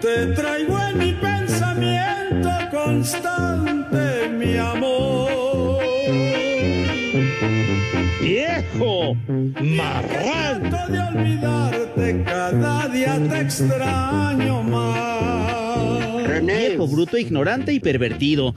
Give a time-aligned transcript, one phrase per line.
[0.00, 5.78] Te traigo en mi pensamiento constante, mi amor.
[8.20, 9.16] Viejo.
[9.28, 16.26] Trato de olvidarte, cada día te extraño más.
[16.26, 18.54] René, Viejo, bruto, ignorante y pervertido.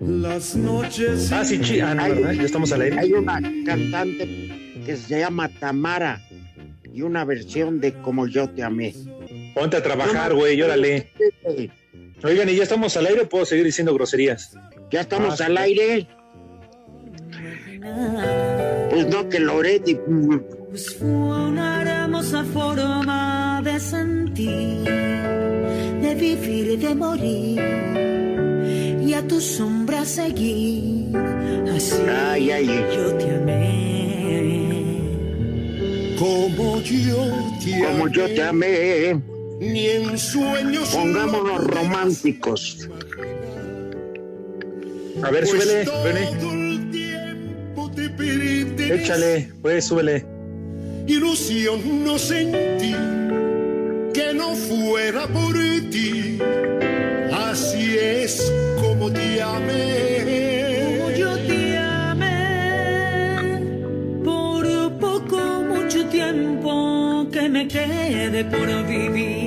[0.00, 1.32] Las noches.
[1.32, 2.32] Ah, sí, chi- ah, no, ¿verdad?
[2.32, 2.98] Ya estamos al aire.
[2.98, 4.50] hay una cantante
[4.84, 6.20] que se llama Tamara
[6.92, 8.94] y una versión de Como yo te amé.
[9.54, 11.10] Ponte a trabajar, güey, órale.
[12.22, 14.56] Oigan, y ya estamos al aire, puedo seguir diciendo groserías.
[14.90, 16.06] Ya estamos Ah, al aire.
[18.90, 19.96] Pues no, que Loretti.
[20.70, 27.60] Pues fue una hermosa forma de sentir, de vivir y de morir,
[29.06, 31.16] y a tu sombra seguir.
[31.74, 32.86] Así Ay, ay, ay.
[32.96, 33.64] yo te amé.
[36.18, 37.26] Como yo
[37.62, 39.20] te Como yo te amé.
[39.60, 40.90] Ni en sueños.
[40.90, 42.88] Pongámonos románticos.
[45.22, 46.26] A ver, súbele, René.
[46.38, 49.02] Todo el tiempo te pertenece.
[49.02, 50.24] Échale, pues, súbele.
[51.06, 52.94] Ilusión no sentí
[54.14, 55.54] que no fuera por
[55.90, 56.38] ti.
[57.32, 60.96] Así es como te amé.
[60.98, 63.60] Como yo te amé,
[64.24, 64.66] por
[64.98, 69.43] poco, mucho tiempo que me quede por vivir.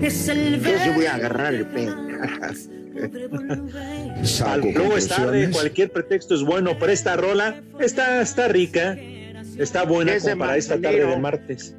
[0.00, 1.90] Es el Yo sí voy a agarrar el volver.
[4.44, 8.96] Al- Luego es tarde, cualquier pretexto es bueno, pero esta rola está, está rica,
[9.58, 11.74] está buena como para esta tarde de martes.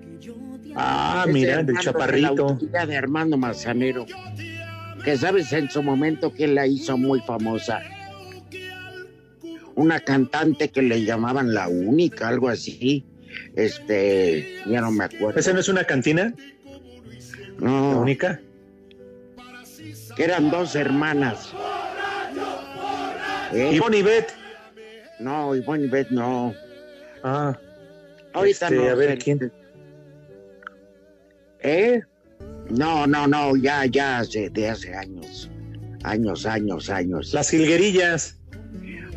[0.76, 2.48] Ah, mira, del La chaparrito.
[2.50, 4.06] autoría de Armando Manzanero.
[5.04, 7.82] Que sabes en su momento que la hizo muy famosa.
[9.76, 13.06] Una cantante que le llamaban la única, algo así.
[13.56, 15.40] Este, ya no me acuerdo.
[15.40, 16.34] ¿Esa no es una cantina?
[17.62, 18.40] ¿La No, única?
[20.16, 21.54] que eran dos hermanas.
[23.54, 23.72] ¿Eh?
[23.74, 24.34] Ivonne y Beth.
[25.20, 26.54] No, Ivonne y Beth no.
[27.24, 27.58] Ah,
[28.34, 28.90] Ahorita Este, no.
[28.90, 29.18] a ver.
[29.20, 29.52] ¿quién?
[31.62, 32.02] ¿Eh?
[32.70, 35.50] No, no, no, ya, ya hace, de hace años.
[36.04, 37.34] Años, años, años.
[37.34, 38.38] las jilguerillas.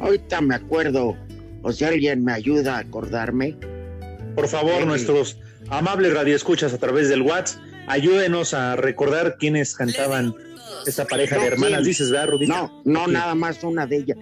[0.01, 1.17] Ahorita me acuerdo,
[1.63, 3.57] o si alguien me ayuda a acordarme.
[4.35, 5.39] Por favor, nuestros
[5.71, 10.35] amables radioescuchas a través del WhatsApp, ayúdenos a recordar quiénes cantaban
[10.87, 11.79] esta pareja de hermanas.
[11.81, 11.85] ¿quién?
[11.89, 12.35] Dices, ¿verdad?
[12.47, 14.19] No, no, nada más una de ellas.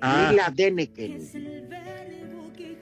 [0.00, 1.18] Ah, Lila Deneken.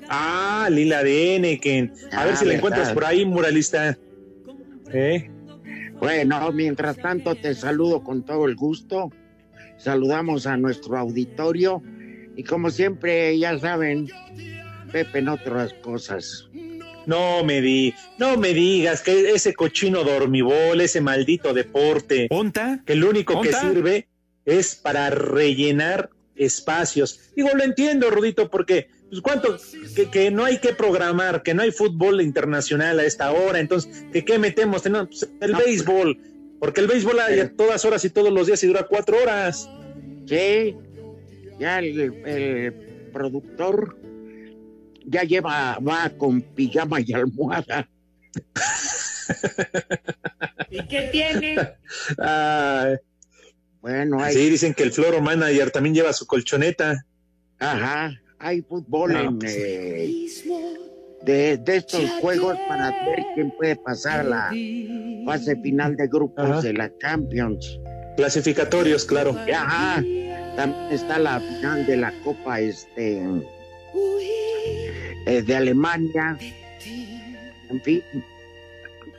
[0.08, 1.92] ah, Lila de Eneken.
[2.12, 2.56] A Ah, ver si la ¿verdad?
[2.58, 3.98] encuentras por ahí, muralista.
[4.92, 5.30] ¿Eh?
[6.00, 9.10] Bueno, mientras tanto te saludo con todo el gusto.
[9.78, 11.82] Saludamos a nuestro auditorio.
[12.36, 14.08] Y como siempre, ya saben,
[14.92, 16.48] Pepe en otras cosas.
[17.08, 22.82] No me di, no me digas que ese cochino dormibol, ese maldito deporte, ¿Onta?
[22.84, 24.08] que lo único que sirve
[24.44, 27.32] es para rellenar espacios.
[27.34, 29.56] Digo, lo entiendo, Rudito, porque pues cuánto
[29.96, 34.04] que, que no hay que programar, que no hay fútbol internacional a esta hora, entonces,
[34.12, 34.82] ¿que qué metemos?
[34.82, 36.18] Pues, el No, béisbol,
[36.60, 39.68] porque el béisbol hay a todas horas y todos los días y dura cuatro horas.
[40.26, 40.76] Sí,
[41.58, 42.72] ya el, el
[43.14, 43.97] productor
[45.10, 47.88] ya lleva, va con pijama y almohada.
[50.70, 51.56] ¿Y qué tiene?
[52.18, 52.94] Ah,
[53.80, 57.04] Bueno, hay, sí, dicen que el Floro Manager también lleva su colchoneta.
[57.58, 60.26] ajá, hay fútbol No, en, pues, eh,
[61.22, 64.50] de, de estos juegos para ver quién puede pasar a la
[65.26, 66.60] fase final de grupos Ajá.
[66.62, 67.78] de la Champions.
[68.16, 69.36] Clasificatorios, claro.
[69.52, 69.96] Ajá,
[70.56, 73.22] también está la final de la Copa, este,
[75.28, 76.36] eh, de Alemania,
[77.70, 78.02] en fin.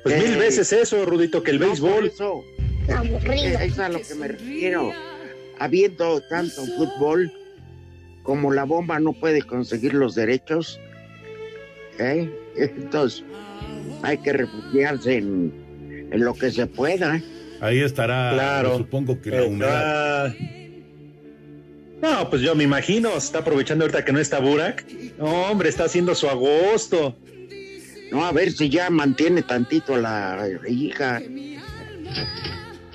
[0.03, 2.07] Pues mil Eh, veces eso, Rudito, que el no, béisbol.
[2.07, 2.43] Eso,
[2.87, 4.91] eh, es a lo que me refiero.
[5.59, 7.31] Habiendo tanto fútbol,
[8.23, 10.79] como la bomba no puede conseguir los derechos,
[11.99, 12.29] ¿eh?
[12.57, 13.23] entonces
[14.01, 15.53] hay que refugiarse en,
[16.11, 17.21] en lo que se pueda.
[17.61, 18.77] Ahí estará, Claro.
[18.77, 20.33] supongo que la humedad.
[22.01, 24.85] No, pues yo me imagino, se está aprovechando ahorita que no está Burak.
[25.17, 27.15] No, hombre, está haciendo su agosto.
[28.11, 31.21] No, a ver si ya mantiene tantito a la hija.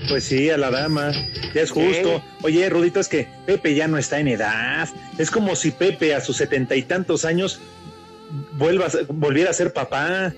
[0.09, 1.13] Pues sí, a la dama,
[1.55, 2.23] ya es justo.
[2.43, 4.89] Oye, Rudito, es que Pepe ya no está en edad.
[5.19, 7.61] Es como si Pepe a sus setenta y tantos años
[8.53, 10.33] vuelva volviera a ser papá.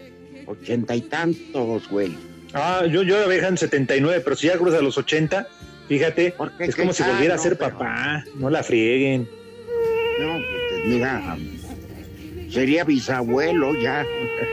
[0.47, 2.17] Ochenta y tantos, güey.
[2.53, 5.49] Ah, yo, yo la veía en 79, pero si ya cruza los 80,
[5.89, 8.25] fíjate, es como ¿Qué si volviera a No, ser pero- papá.
[8.35, 9.29] No la frieguen.
[10.21, 10.33] No,
[10.71, 11.37] pues mira,
[12.51, 14.05] sería bisabuelo ya.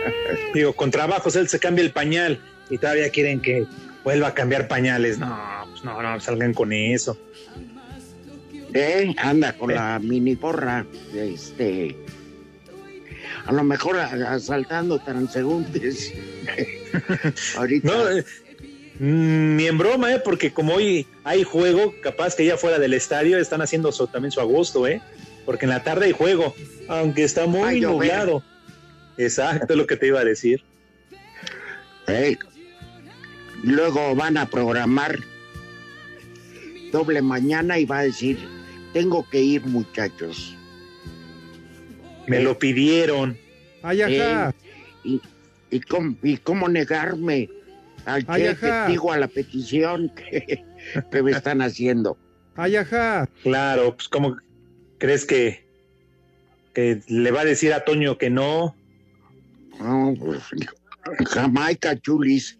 [0.53, 2.39] Digo, con trabajos él se cambia el pañal
[2.69, 3.65] y todavía quieren que
[4.03, 5.19] vuelva a cambiar pañales.
[5.19, 5.37] No,
[5.69, 7.17] pues no, no, salgan con eso.
[8.73, 9.13] ¿Eh?
[9.17, 10.85] Anda con la mini porra.
[11.15, 11.95] Este.
[13.45, 16.13] A lo mejor asaltando transeúntes.
[17.57, 17.87] Ahorita.
[17.87, 18.23] No, eh,
[19.03, 20.19] ni en broma, ¿eh?
[20.23, 24.31] Porque como hoy hay juego, capaz que ya fuera del estadio están haciendo su- también
[24.31, 25.01] su agosto, ¿eh?
[25.45, 26.55] Porque en la tarde hay juego,
[26.87, 28.43] aunque está muy nublado.
[29.17, 30.63] Exacto, es lo que te iba a decir.
[32.07, 32.37] ¿eh?
[33.63, 35.19] Luego van a programar
[36.93, 38.37] doble mañana y va a decir:
[38.93, 40.55] Tengo que ir, muchachos.
[42.25, 43.37] Me lo pidieron.
[43.81, 44.55] Ay, ajá.
[45.03, 45.19] ¿Y,
[45.69, 47.49] y, cómo, y cómo negarme
[48.05, 48.87] al ajá.
[48.87, 50.63] digo, a la petición que,
[51.11, 52.17] que me están haciendo?
[52.55, 53.29] Ay, ajá.
[53.41, 54.37] Claro, pues ¿cómo
[54.99, 55.67] crees que,
[56.73, 58.75] que le va a decir a Toño que no?
[59.79, 60.43] No, pues,
[61.29, 62.59] Jamaica, chulis.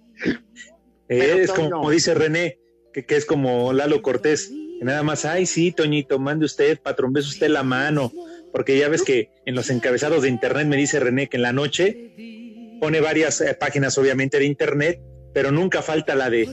[1.07, 1.69] Es Toño.
[1.69, 2.57] como dice René,
[2.92, 7.13] que, que es como Lalo Cortés, que nada más, ay sí, Toñito, mande usted, patrón,
[7.13, 8.12] bese usted la mano,
[8.51, 11.54] porque ya ves que en los encabezados de internet me dice René que en la
[11.54, 15.00] noche pone varias eh, páginas obviamente de internet,
[15.33, 16.47] pero nunca falta la de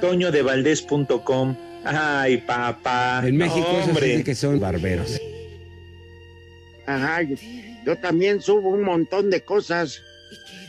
[0.00, 1.56] toñodevaldez.com.
[1.84, 3.22] Ay, papá.
[3.26, 4.24] En México eso sí hombre.
[4.24, 5.20] que son barberos.
[6.86, 7.22] Ajá,
[7.84, 10.00] yo, también subo un montón de cosas.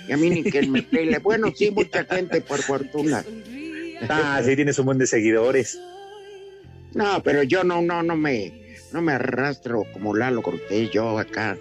[0.07, 1.19] Y a mí ni que me pele.
[1.19, 3.23] Bueno, sí, mucha gente, por fortuna.
[4.09, 5.79] Ah, sí, tienes un buen de seguidores.
[6.93, 11.57] No, pero yo no, no, no me, no me arrastro como Lalo Cortés, yo acá.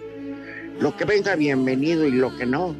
[0.79, 2.75] Lo que venga, bienvenido, y lo que no,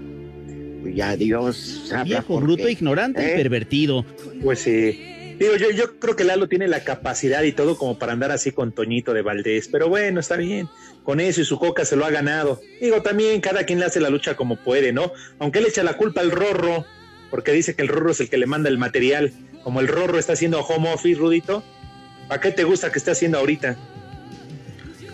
[0.87, 2.05] ya Dios sabe.
[2.05, 3.35] Viejo, bruto, ignorante y ¿Eh?
[3.35, 4.05] pervertido.
[4.41, 5.35] Pues sí.
[5.39, 8.51] Digo, yo, yo creo que Lalo tiene la capacidad y todo como para andar así
[8.51, 10.69] con Toñito de Valdés, pero bueno, está bien.
[11.03, 12.61] Con eso y su coca se lo ha ganado.
[12.79, 15.11] Digo, también cada quien le hace la lucha como puede, ¿no?
[15.39, 16.85] Aunque él echa la culpa al Rorro,
[17.29, 19.33] porque dice que el Rorro es el que le manda el material.
[19.63, 21.63] Como el Rorro está haciendo home office, Rudito,
[22.27, 23.75] ¿para qué te gusta que esté haciendo ahorita?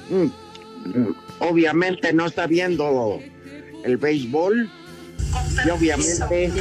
[0.09, 0.25] Mm,
[0.85, 3.19] mm, Obviamente no está viendo
[3.83, 4.69] el béisbol.
[5.65, 6.51] Y obviamente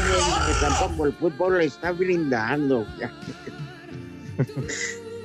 [0.61, 2.87] tampoco el fútbol le está brindando.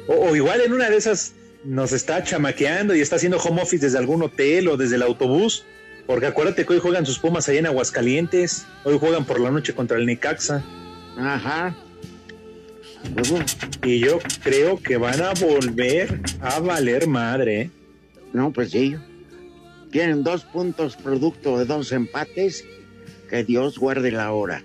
[0.06, 1.34] O, o igual en una de esas
[1.64, 5.64] nos está chamaqueando y está haciendo home office desde algún hotel o desde el autobús.
[6.06, 8.66] Porque acuérdate que hoy juegan sus Pumas allá en Aguascalientes.
[8.84, 10.64] Hoy juegan por la noche contra el Necaxa.
[11.18, 11.76] Ajá.
[13.84, 17.62] Y yo creo que van a volver a valer madre.
[17.62, 17.70] ¿eh?
[18.34, 18.98] No, pues sí.
[19.92, 22.66] Tienen dos puntos producto de dos empates.
[23.34, 24.62] Que Dios guarde la hora.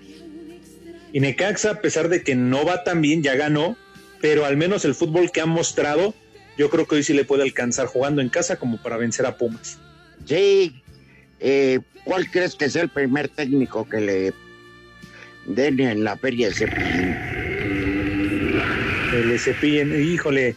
[1.11, 3.75] Y Necaxa, a pesar de que no va tan bien, ya ganó.
[4.21, 6.13] Pero al menos el fútbol que han mostrado,
[6.55, 9.37] yo creo que hoy sí le puede alcanzar jugando en casa como para vencer a
[9.37, 9.79] Pumas.
[10.23, 10.83] Sí.
[11.39, 14.33] Eh, ¿Cuál crees que sea el primer técnico que le
[15.47, 17.17] den en la feria Cepillín?
[19.09, 20.55] Que le cepillen, híjole.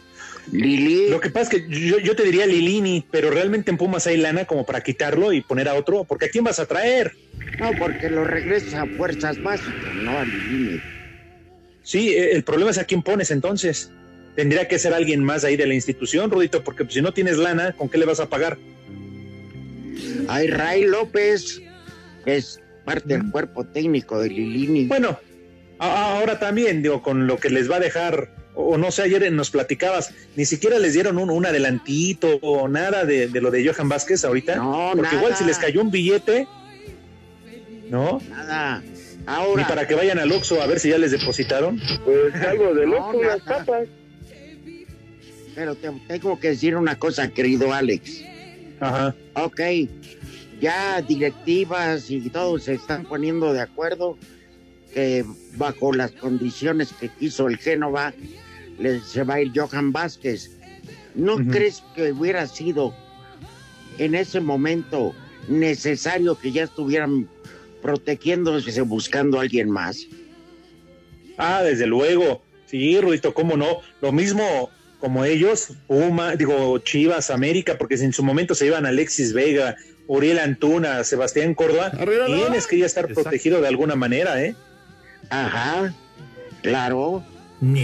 [0.51, 1.09] Lili.
[1.09, 4.17] Lo que pasa es que yo, yo te diría Lilini, pero realmente en Pumas hay
[4.17, 7.15] lana como para quitarlo y poner a otro, porque ¿a quién vas a traer?
[7.59, 10.81] No, porque lo regresa a fuerzas básicas, no a Lilini.
[11.83, 13.91] Sí, eh, el problema es a quién pones entonces.
[14.35, 17.73] Tendría que ser alguien más ahí de la institución, Rudito, porque si no tienes lana,
[17.73, 18.57] ¿con qué le vas a pagar?
[20.27, 21.61] Hay Ray López,
[22.25, 24.85] que es parte del cuerpo técnico de Lilini.
[24.85, 25.19] Bueno,
[25.77, 29.51] ahora también, digo, con lo que les va a dejar, o no sé, ayer nos
[29.51, 33.89] platicabas, ni siquiera les dieron un, un adelantito o nada de, de lo de Johan
[33.89, 34.55] Vázquez ahorita.
[34.55, 35.17] No, porque nada.
[35.17, 36.47] igual si les cayó un billete,
[37.89, 38.19] ¿no?
[38.29, 38.81] Nada.
[38.81, 38.93] Ni
[39.25, 41.79] Ahora, para que vayan al Oxxo a ver si ya les depositaron.
[42.03, 43.59] Pues algo de No, loco, unas nada.
[43.65, 43.87] papas.
[45.55, 48.21] pero te tengo que decir una cosa, querido Alex.
[48.79, 49.15] Ajá.
[49.35, 49.61] Ok,
[50.59, 54.17] ya directivas y todos se están poniendo de acuerdo
[54.93, 55.23] que
[55.55, 58.13] bajo las condiciones que quiso el Génova
[58.79, 60.51] le, se va a ir Johan Vázquez.
[61.15, 62.93] ¿No crees que hubiera sido
[63.99, 65.13] en ese momento
[65.47, 67.29] necesario que ya estuvieran
[67.83, 70.07] protegiéndose buscando a alguien más?
[71.37, 72.41] Ah, desde luego.
[72.65, 73.81] Sí, Rudito, cómo no.
[74.01, 79.33] Lo mismo como ellos, Puma, digo, Chivas, América, porque en su momento se iban Alexis
[79.33, 79.75] Vega,
[80.07, 81.91] Uriel Antuna, Sebastián Córdoba,
[82.25, 84.55] tienes que ya estar protegido de alguna manera, ¿eh?
[85.29, 85.93] Ajá,
[86.61, 87.23] claro.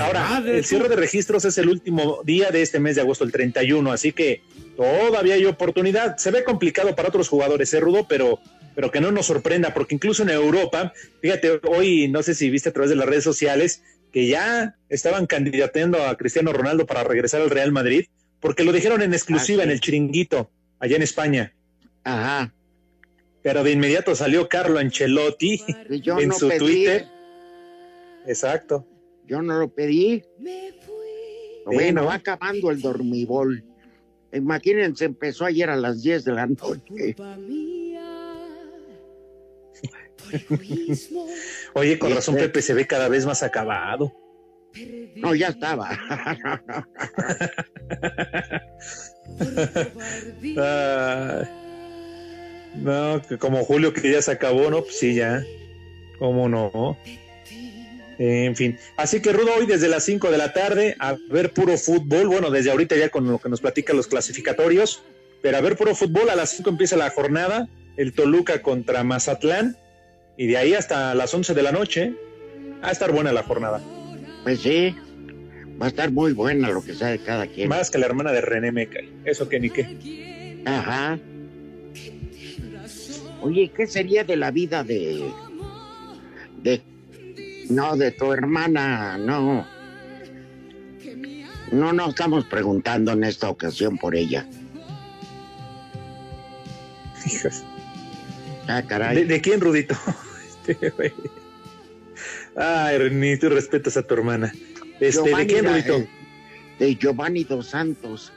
[0.01, 3.31] Ahora, el cierre de registros es el último día de este mes de agosto, el
[3.31, 4.41] 31, así que
[4.75, 6.17] todavía hay oportunidad.
[6.17, 8.05] Se ve complicado para otros jugadores, ¿eh, Rudo?
[8.07, 8.39] Pero,
[8.79, 12.69] pero que no nos sorprenda, porque incluso en Europa, fíjate, hoy no sé si viste
[12.69, 13.83] a través de las redes sociales
[14.13, 18.05] que ya estaban candidateando a Cristiano Ronaldo para regresar al Real Madrid,
[18.39, 21.53] porque lo dijeron en exclusiva en el chiringuito, allá en España.
[22.05, 22.53] Ajá.
[23.41, 27.05] Pero de inmediato salió Carlo Ancelotti en su Twitter.
[28.27, 28.87] Exacto.
[29.27, 30.23] Yo no lo pedí.
[31.65, 33.61] Bueno, va acabando el dormibol.
[34.31, 37.17] Imagínense, empezó ayer a las 10 de la noche.
[41.73, 44.13] Oye, con razón Pepe se ve cada vez más acabado.
[45.15, 45.89] No, ya estaba.
[52.75, 54.83] no, que como Julio que ya se acabó, ¿no?
[54.83, 55.43] Pues sí, ya.
[56.19, 56.97] ¿Cómo no?
[58.19, 61.77] En fin, así que Rudo, hoy desde las 5 de la tarde a ver puro
[61.77, 65.03] fútbol, bueno, desde ahorita ya con lo que nos platican los clasificatorios,
[65.41, 69.77] pero a ver puro fútbol, a las 5 empieza la jornada, el Toluca contra Mazatlán,
[70.39, 72.13] y de ahí hasta las 11 de la noche,
[72.81, 73.81] va a estar buena la jornada.
[74.43, 74.95] Pues sí,
[75.79, 77.67] va a estar muy buena lo que sabe cada quien.
[77.67, 80.63] Más que la hermana de René Meca, eso que ni qué.
[80.65, 81.19] Ajá.
[83.41, 85.29] Oye, ¿qué sería de la vida de...
[86.63, 86.83] de
[87.69, 89.67] no, de tu hermana, no.
[91.73, 94.47] No nos estamos preguntando en esta ocasión por ella.
[97.25, 97.65] Hijas.
[98.69, 99.25] Ah, caray.
[99.25, 99.97] ¿De, quién, Rudito?
[102.55, 104.53] Ay, ni tú respetas a tu hermana.
[104.99, 106.05] Este, ¿De quién, Rudito?
[106.79, 108.31] de Giovanni Dos Santos.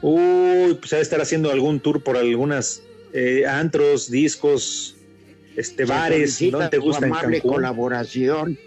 [0.00, 2.82] Uy, pues debe estar haciendo algún tour por algunas
[3.12, 4.96] eh, antros, discos,
[5.56, 8.58] este, bares, ¿no te gusta amable colaboración.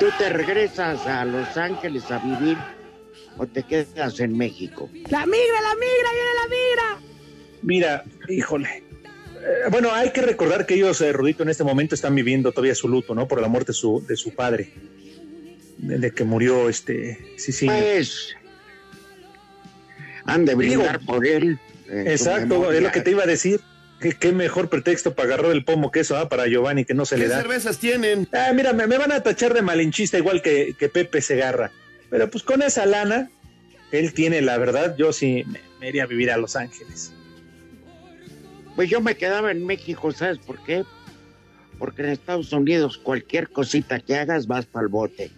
[0.00, 2.58] ¿Tú te regresas a Los Ángeles a vivir
[3.38, 4.90] o te quedas en México?
[5.08, 7.13] La migra, la migra, viene la migra.
[7.64, 8.84] Mira, híjole.
[9.40, 12.74] Eh, bueno, hay que recordar que ellos, eh, Rudito, en este momento están viviendo todavía
[12.74, 13.26] su luto, ¿no?
[13.26, 14.72] Por la muerte de su, de su padre.
[15.78, 17.66] De, que murió, este, sí, sí.
[17.66, 18.34] Pues,
[20.24, 21.58] han de brindar por él.
[21.90, 23.60] Exacto, es lo que te iba a decir.
[24.20, 26.28] ¿Qué, mejor pretexto para agarrar el pomo que eso, ¿ah?
[26.28, 27.36] para Giovanni, que no se le da.
[27.36, 28.28] ¿Qué cervezas tienen?
[28.32, 31.70] Ah, mira, me, van a tachar de malinchista igual que, que Pepe Segarra.
[32.10, 33.30] Pero pues con esa lana,
[33.92, 35.44] él tiene la verdad, yo sí
[35.80, 37.12] me, iría a vivir a Los Ángeles.
[38.76, 40.84] Pues yo me quedaba en México, ¿sabes por qué?
[41.78, 45.30] Porque en Estados Unidos cualquier cosita que hagas vas para el bote.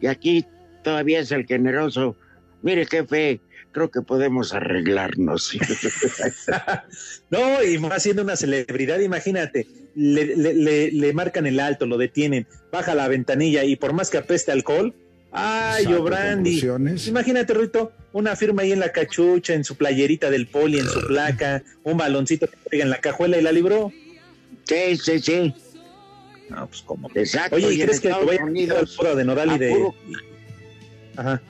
[0.00, 0.44] Y aquí
[0.82, 2.16] todavía es el generoso.
[2.62, 3.40] Mire, jefe,
[3.72, 5.52] creo que podemos arreglarnos.
[7.30, 12.94] no, y va siendo una celebridad, imagínate, le, le, marcan el alto, lo detienen, baja
[12.94, 14.94] la ventanilla y por más que apeste alcohol,
[15.36, 16.62] ay, Obrandi,
[17.06, 21.06] imagínate, Rito, una firma ahí en la cachucha, en su playerita del poli, en su
[21.06, 23.92] placa, un baloncito que pega en la cajuela y la libró.
[24.64, 25.54] Sí, sí, sí.
[26.48, 27.10] No, pues como.
[27.14, 27.56] Exacto.
[27.56, 29.92] Oye, ¿y, crees que voy a de Nodal y de.
[31.16, 31.40] Ajá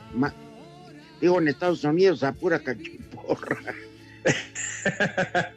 [1.21, 3.75] digo en Estados Unidos a pura cachiporra.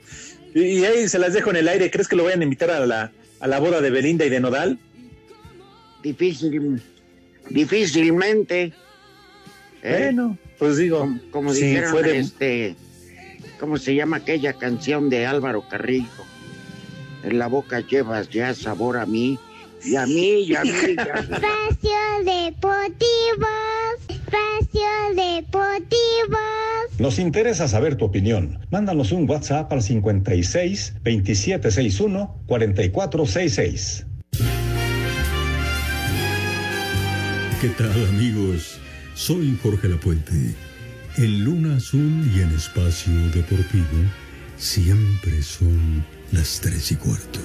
[0.54, 1.92] y ahí se las dejo en el aire.
[1.92, 4.40] ¿Crees que lo vayan a invitar a la, a la boda de Belinda y de
[4.40, 4.80] Nodal?
[6.04, 6.82] Difícil,
[7.50, 8.74] difícilmente.
[9.84, 10.00] ¿eh?
[10.04, 12.76] Bueno, pues digo, como, dijeron, este,
[13.60, 16.08] ¿cómo se llama aquella canción de Álvaro Carrillo?
[17.24, 19.38] En la boca llevas ya sabor a mí,
[19.84, 20.70] y a mí, y a mí.
[20.70, 21.34] Y a mí.
[21.34, 23.48] Espacio Deportivo.
[24.10, 26.38] Espacio Deportivo.
[26.98, 28.60] Nos interesa saber tu opinión.
[28.72, 34.06] Mándanos un WhatsApp al 56 2761 4466.
[37.62, 38.80] ¿Qué tal amigos?
[39.16, 40.56] Soy Jorge Lapuente.
[41.18, 43.86] En Luna Azul y en Espacio Deportivo
[44.56, 47.40] siempre son las tres y cuarto.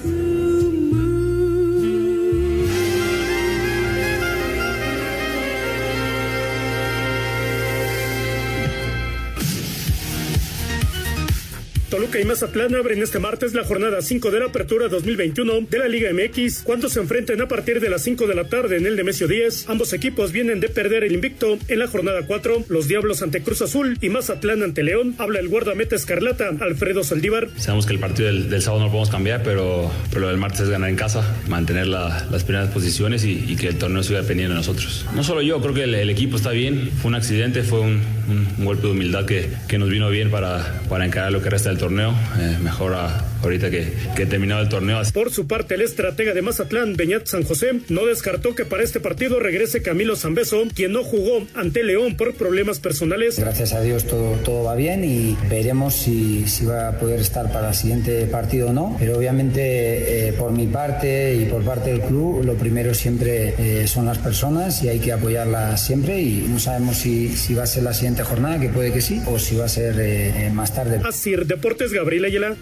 [12.05, 15.87] Toluca y Mazatlán abren este martes la jornada 5 de la apertura 2021 de la
[15.87, 18.95] Liga MX, cuando se enfrenten a partir de las 5 de la tarde en el
[18.95, 19.69] Nemesio 10.
[19.69, 23.63] Ambos equipos vienen de perder el invicto en la jornada 4, los Diablos ante Cruz
[23.63, 25.15] Azul y Mazatlán ante León.
[25.17, 27.47] Habla el guardameta escarlata, Alfredo Saldívar.
[27.57, 30.61] Sabemos que el partido del, sábado no lo podemos cambiar, pero, pero lo del martes
[30.61, 34.53] es ganar en casa, mantener la- las primeras posiciones y, que el torneo siga dependiendo
[34.53, 35.07] de nosotros.
[35.15, 36.91] No solo yo, creo que el equipo está bien.
[37.01, 40.81] Fue un accidente, fue un, un- golpe de humildad que, que nos vino bien para,
[40.89, 42.13] para encarar lo que resta del torneo.
[42.39, 45.01] Eh, mejor a- ahorita que, que he terminado el torneo.
[45.13, 48.99] Por su parte, el estratega de Mazatlán, Beñat San José, no descartó que para este
[48.99, 53.39] partido regrese Camilo Zambeso, quien no jugó ante León por problemas personales.
[53.39, 57.51] Gracias a Dios todo, todo va bien y veremos si, si va a poder estar
[57.51, 58.95] para el siguiente partido o no.
[58.99, 63.87] Pero obviamente eh, por mi parte y por parte del club, lo primero siempre eh,
[63.87, 67.67] son las personas y hay que apoyarlas siempre y no sabemos si, si va a
[67.67, 70.49] ser la siguiente jornada, que puede que sí, o si va a ser eh, eh,
[70.51, 71.01] más tarde.
[71.03, 72.55] Asir Deportes, Gabriel Ayala.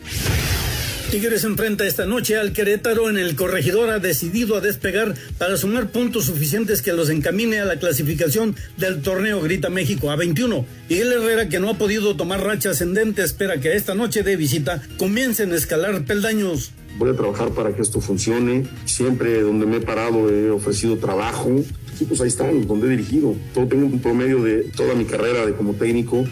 [1.13, 5.91] Tigres enfrenta esta noche al Querétaro en el corregidor ha decidido a despegar para sumar
[5.91, 10.65] puntos suficientes que los encamine a la clasificación del torneo Grita México a 21.
[10.89, 14.81] Miguel Herrera que no ha podido tomar racha ascendente espera que esta noche de visita
[14.97, 16.71] comiencen a escalar peldaños.
[16.97, 18.65] Voy a trabajar para que esto funcione.
[18.85, 21.63] Siempre donde me he parado he ofrecido trabajo.
[21.95, 23.35] Sí, pues ahí están, donde he dirigido.
[23.53, 26.25] Todo, tengo un promedio de toda mi carrera de como técnico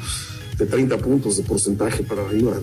[0.62, 2.54] de 30 puntos de porcentaje para arriba.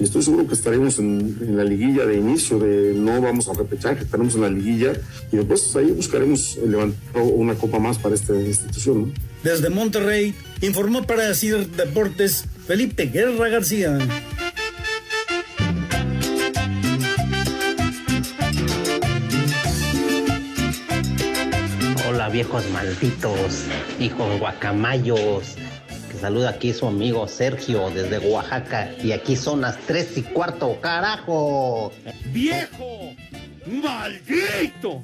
[0.00, 3.52] Y estoy seguro que estaremos en, en la liguilla de inicio, de no vamos a
[3.52, 4.92] repechaje, estaremos en la liguilla
[5.30, 9.02] y después ahí buscaremos levantar una copa más para esta institución.
[9.02, 9.12] ¿no?
[9.44, 13.98] Desde Monterrey informó para decir Deportes Felipe Guerra García.
[22.08, 23.64] Hola viejos malditos,
[24.00, 25.56] hijos guacamayos.
[26.24, 28.90] Saluda aquí su amigo Sergio desde Oaxaca.
[29.02, 31.92] Y aquí son las tres y cuarto, carajo.
[32.32, 33.14] ¡Viejo!
[33.66, 35.02] ¡Maldito!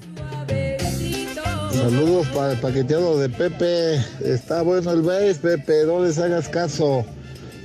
[1.75, 3.97] Saludos para el paqueteado de Pepe.
[4.25, 5.85] Está bueno el béis, Pepe.
[5.85, 7.05] No les hagas caso.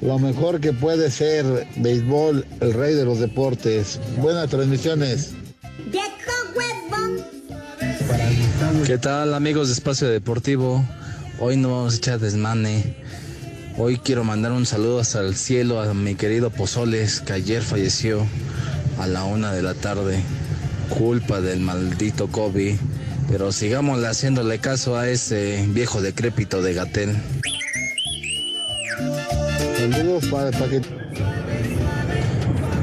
[0.01, 1.45] Lo mejor que puede ser
[1.77, 4.01] béisbol, el rey de los deportes.
[4.17, 5.31] Buenas transmisiones.
[8.85, 10.83] ¿Qué tal amigos de Espacio Deportivo?
[11.39, 13.05] Hoy no vamos a echar desmane.
[13.77, 18.25] Hoy quiero mandar un saludo hasta el cielo a mi querido Pozoles, que ayer falleció
[18.97, 20.23] a la una de la tarde.
[20.97, 22.75] Culpa del maldito COVID.
[23.29, 27.17] Pero sigámosle haciéndole caso a ese viejo decrépito de Gatel.
[29.77, 30.87] Saludos para el paquete.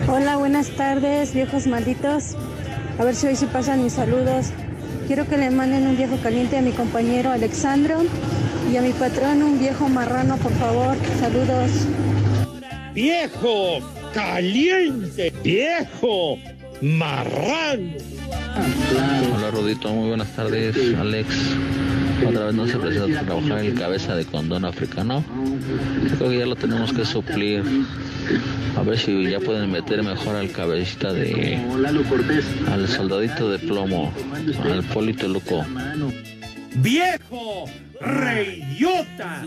[0.09, 2.37] Hola, buenas tardes, viejos malditos.
[2.99, 4.49] A ver si hoy sí pasan mis saludos.
[5.07, 8.03] Quiero que le manden un viejo caliente a mi compañero Alexandro
[8.73, 10.97] y a mi patrón un viejo marrano, por favor.
[11.21, 11.71] Saludos.
[12.95, 13.81] ¡Viejo!
[14.15, 15.33] ¡Caliente!
[15.45, 16.39] ¡Viejo!
[16.81, 17.93] ¡Marrano!
[19.37, 21.29] Hola Rudito, muy buenas tardes, Alex.
[22.27, 25.23] Otra vez no se presenta trabajar el cabeza de condón africano.
[26.17, 27.63] Creo que ya lo tenemos que suplir.
[28.77, 31.59] A ver si ya pueden meter mejor al cabecita de.
[32.71, 34.13] al soldadito de plomo,
[34.65, 35.63] al Polito Luco.
[36.77, 37.67] ¡Viejo!
[38.03, 39.45] ¡Reyota!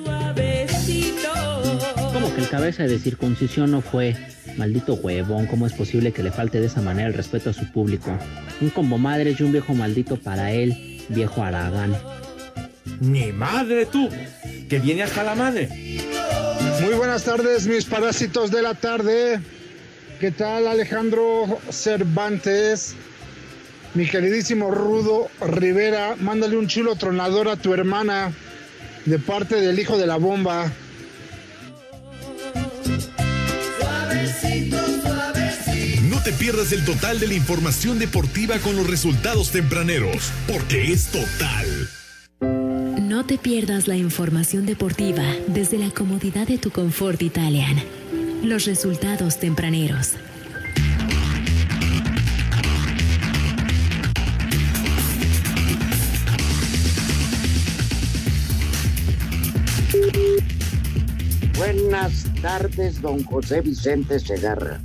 [2.14, 4.16] Como que el cabeza de circuncisión no fue?
[4.56, 7.70] Maldito huevón, ¿cómo es posible que le falte de esa manera el respeto a su
[7.74, 8.18] público?
[8.62, 11.98] Un combo madre y un viejo maldito para él, viejo Aragán.
[13.02, 14.10] Ni madre tú,
[14.70, 15.68] que viene hasta la madre.
[16.82, 19.42] Muy buenas tardes, mis parásitos de la tarde.
[20.22, 22.96] ¿Qué tal, Alejandro Cervantes?
[23.96, 28.32] Mi queridísimo Rudo Rivera, mándale un chulo tronador a tu hermana
[29.06, 30.72] de parte del hijo de la bomba.
[36.10, 41.08] No te pierdas el total de la información deportiva con los resultados tempraneros, porque es
[41.08, 41.90] total.
[43.02, 47.82] No te pierdas la información deportiva desde la comodidad de tu confort Italian.
[48.44, 50.14] Los resultados tempraneros.
[61.58, 64.82] Buenas tardes, don José Vicente Segarra.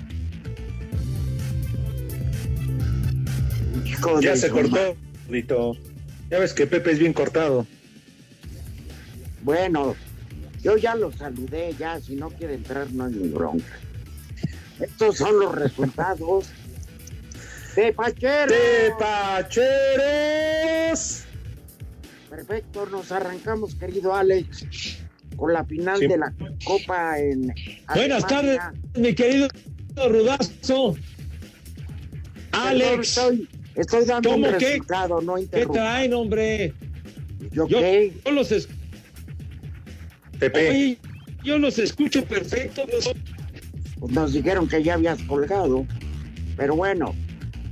[3.84, 4.96] Hijo Ya se cortó,
[5.28, 5.76] Rito.
[6.30, 7.66] Ya ves que Pepe es bien cortado.
[9.42, 9.96] Bueno,
[10.62, 13.76] yo ya lo saludé, ya, si no quiere entrar no hay ni bronca.
[14.78, 16.46] Estos son los resultados
[17.74, 18.50] de Pacheros.
[18.52, 19.64] ¡De Pacheros!
[22.30, 24.99] Perfecto, nos arrancamos, querido Alex,
[25.40, 26.06] con la final Sí.
[26.06, 26.32] de la
[26.64, 27.46] Copa en
[27.94, 28.28] Buenas Alemania.
[28.28, 28.60] tardes,
[29.00, 29.48] mi querido
[29.96, 30.94] Rudazo.
[32.52, 33.16] Alex.
[33.16, 36.74] Estoy, estoy dando un resultado, no ¿Qué traen, hombre?
[37.52, 38.12] ¿Yo, yo, qué?
[38.22, 38.68] yo los es...
[40.38, 40.68] Pepe.
[40.68, 40.98] Oye,
[41.42, 42.84] yo los escucho perfecto.
[42.92, 43.10] Los...
[43.98, 45.86] Pues nos dijeron que ya habías colgado.
[46.56, 47.14] Pero bueno,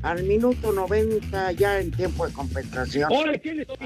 [0.02, 3.12] al minuto 90 ya en tiempo de compensación.
[3.12, 3.76] Ahora, ¿qué le doy?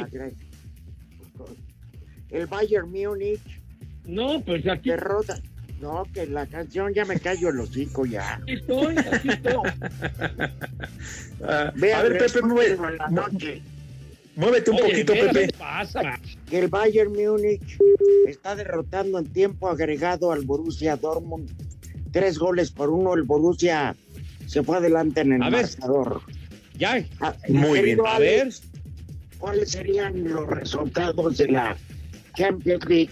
[2.31, 3.62] El Bayern Múnich.
[4.07, 4.91] No, pues aquí.
[4.91, 5.39] Derrota.
[5.81, 8.35] No, que la canción ya me callo el hocico ya.
[8.35, 9.55] Aquí estoy, aquí estoy.
[11.45, 13.61] Ah, a ver, Pepe, mueve, la noche.
[14.37, 15.47] muévete un Oye, poquito, Pepe.
[15.49, 16.21] ¿qué pasa?
[16.49, 17.79] Que el Bayern Múnich
[18.29, 21.51] está derrotando en tiempo agregado al Borussia Dortmund.
[22.13, 23.15] Tres goles por uno.
[23.15, 23.97] El Borussia
[24.47, 25.63] se fue adelante en el A ver.
[25.67, 26.21] marcador.
[26.79, 27.99] Ya, Ah, Muy bien.
[28.07, 28.51] a ver.
[29.39, 31.77] ¿Cuáles serían los resultados de la
[32.37, 33.11] Champions League?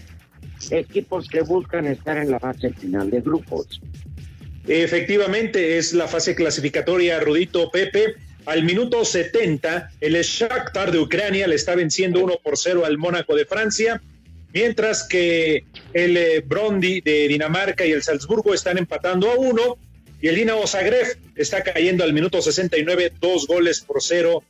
[0.69, 3.81] Equipos que buscan estar en la fase final de grupos.
[4.67, 8.15] Efectivamente, es la fase clasificatoria, Rudito Pepe.
[8.45, 13.35] Al minuto 70, el Shakhtar de Ucrania le está venciendo 1 por 0 al Mónaco
[13.35, 14.01] de Francia,
[14.51, 19.77] mientras que el eh, Brondi de Dinamarca y el Salzburgo están empatando a 1
[20.21, 24.43] y el Dinamo Zagreb está cayendo al minuto 69, dos goles por cero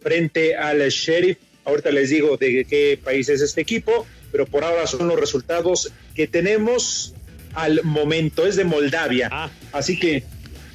[0.00, 1.38] frente al Sheriff.
[1.64, 5.92] Ahorita les digo de qué país es este equipo, pero por ahora son los resultados
[6.12, 7.14] que tenemos
[7.54, 8.44] al momento.
[8.44, 9.28] Es de Moldavia.
[9.30, 9.48] Ah.
[9.70, 10.24] Así que,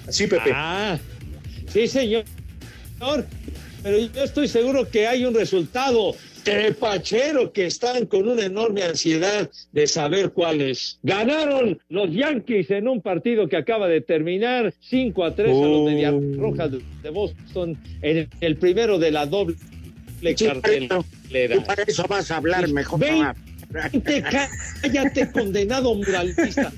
[0.07, 0.51] sí, Pepe.
[0.53, 0.97] Ah.
[1.67, 2.23] Sí, señor.
[3.83, 9.49] Pero yo estoy seguro que hay un resultado trepachero que están con una enorme ansiedad
[9.73, 10.97] de saber cuál es.
[11.03, 15.81] Ganaron los Yankees en un partido que acaba de terminar 5 a 3 a los
[15.83, 16.21] Medias oh.
[16.37, 16.71] Rojas
[17.03, 19.57] de Boston en el primero de la doble
[20.37, 21.03] sí, cartelera.
[21.67, 23.01] Para eso, vas a hablar mejor.
[23.01, 26.71] 20, Cállate, condenado muralista.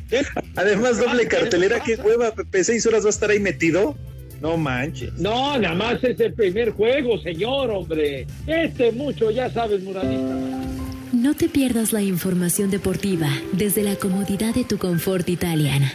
[0.55, 2.63] Además, doble cartelera, qué hueva, Pepe.
[2.63, 3.97] Seis horas va a estar ahí metido.
[4.41, 5.13] No manches.
[5.13, 8.25] No, nada más es el primer juego, señor, hombre.
[8.47, 10.35] Este mucho, ya sabes, muralista.
[11.13, 15.93] No te pierdas la información deportiva desde la comodidad de tu confort italiana.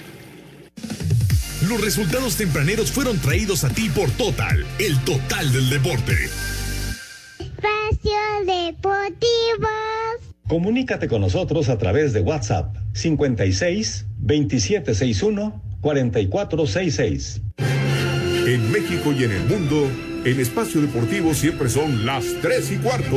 [1.69, 6.13] Los resultados tempraneros fueron traídos a ti por Total, el total del deporte.
[7.41, 9.69] Espacio Deportivo.
[10.49, 17.43] Comunícate con nosotros a través de WhatsApp 56 2761 4466.
[18.47, 19.91] En México y en el mundo,
[20.25, 23.17] en Espacio Deportivo siempre son las 3 y cuarto.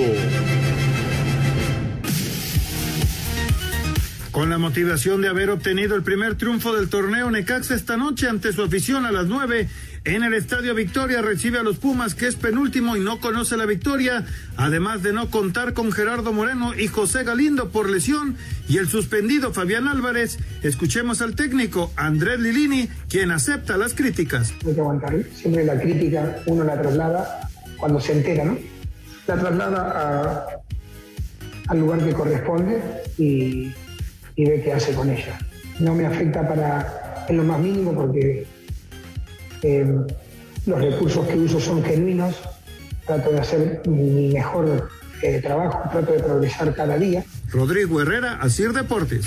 [4.32, 8.54] Con la motivación de haber obtenido el primer triunfo del torneo Necaxa esta noche ante
[8.54, 9.68] su afición a las 9
[10.16, 13.66] en el Estadio Victoria recibe a los Pumas que es penúltimo y no conoce la
[13.66, 14.26] victoria,
[14.58, 18.36] además de no contar con Gerardo Moreno y José Galindo por lesión
[18.68, 20.38] y el suspendido Fabián Álvarez.
[20.64, 24.54] Escuchemos al técnico Andrés Lilini, quien acepta las críticas.
[24.66, 25.16] Hay que aguantar.
[25.36, 28.58] Siempre la crítica uno la traslada cuando se entera, ¿no?
[29.28, 30.46] La traslada a-
[31.68, 32.82] al lugar que corresponde
[33.18, 33.72] y,
[34.36, 35.38] y ve qué hace con ella.
[35.80, 38.48] No me afecta para en lo más mínimo porque
[39.64, 39.86] eh,
[40.66, 42.36] los recursos que uso son genuinos.
[43.06, 44.90] Trato de hacer mi mejor
[45.22, 47.24] eh, trabajo, trato de progresar cada día.
[47.52, 49.26] Rodrigo Herrera, Asir Deportes.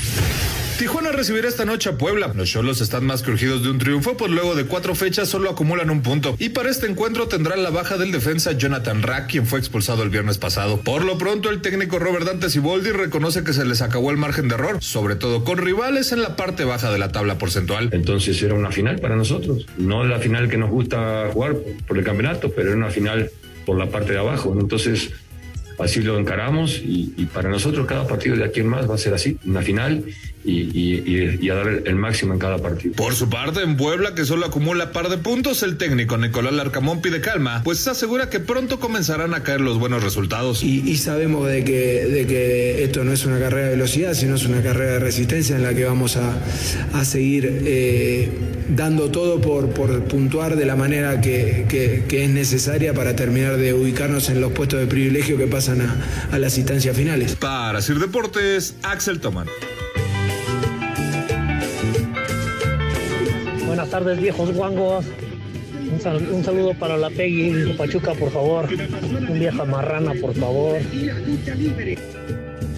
[0.83, 2.33] Tijuana recibirá esta noche a Puebla.
[2.35, 5.49] Los Cholos están más que urgidos de un triunfo, pues luego de cuatro fechas solo
[5.49, 6.35] acumulan un punto.
[6.40, 10.11] Y para este encuentro tendrán la baja del defensa Jonathan Rack, quien fue expulsado el
[10.11, 10.81] viernes pasado.
[10.81, 14.49] Por lo pronto, el técnico Robert Dante Siboldi reconoce que se les acabó el margen
[14.49, 17.90] de error, sobre todo con rivales en la parte baja de la tabla porcentual.
[17.92, 19.66] Entonces era una final para nosotros.
[19.79, 23.31] No la final que nos gusta jugar por el campeonato, pero era una final
[23.64, 24.53] por la parte de abajo.
[24.61, 25.12] Entonces
[25.79, 28.99] así lo encaramos y, y para nosotros cada partido de aquí en más va a
[28.99, 30.05] ser así, una final
[30.44, 32.94] y, y- y- y a dar el, el máximo en cada partido.
[32.94, 37.00] Por su parte, en Puebla, que solo acumula par de puntos, el técnico Nicolás Larcamón
[37.02, 40.62] pide calma, pues asegura que pronto comenzarán a caer los buenos resultados.
[40.62, 44.35] Y, y sabemos de que, de que esto no es una carrera de velocidad, sino
[44.37, 46.37] es una carrera de resistencia en la que vamos a,
[46.92, 48.31] a seguir eh,
[48.68, 53.57] dando todo por, por puntuar de la manera que, que- que es necesaria para terminar
[53.57, 55.96] de ubicarnos en los puestos de privilegio que pasan a,
[56.33, 57.37] a las instancias finales.
[57.37, 59.46] Para Sir Deportes, Axel Toman.
[63.73, 65.07] Buenas tardes, viejos guangos.
[65.91, 68.69] Un, sal- un saludo para la Peggy de Pachuca, por favor.
[68.71, 70.79] Un vieja marrana, por favor.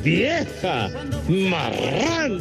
[0.04, 0.90] ¡Vieja!
[1.28, 2.38] ¡Marrán!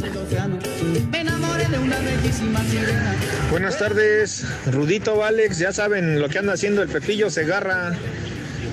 [1.12, 3.16] Me enamoré de una bellísima sirena.
[3.50, 7.96] Buenas tardes, Rudito Alex, ya saben lo que anda haciendo el Pepillo Segarra.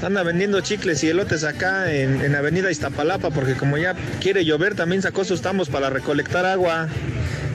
[0.02, 4.74] Anda vendiendo chicles y elotes acá en, en Avenida Iztapalapa porque como ya quiere llover
[4.74, 6.88] también sacó sus tambos para recolectar agua.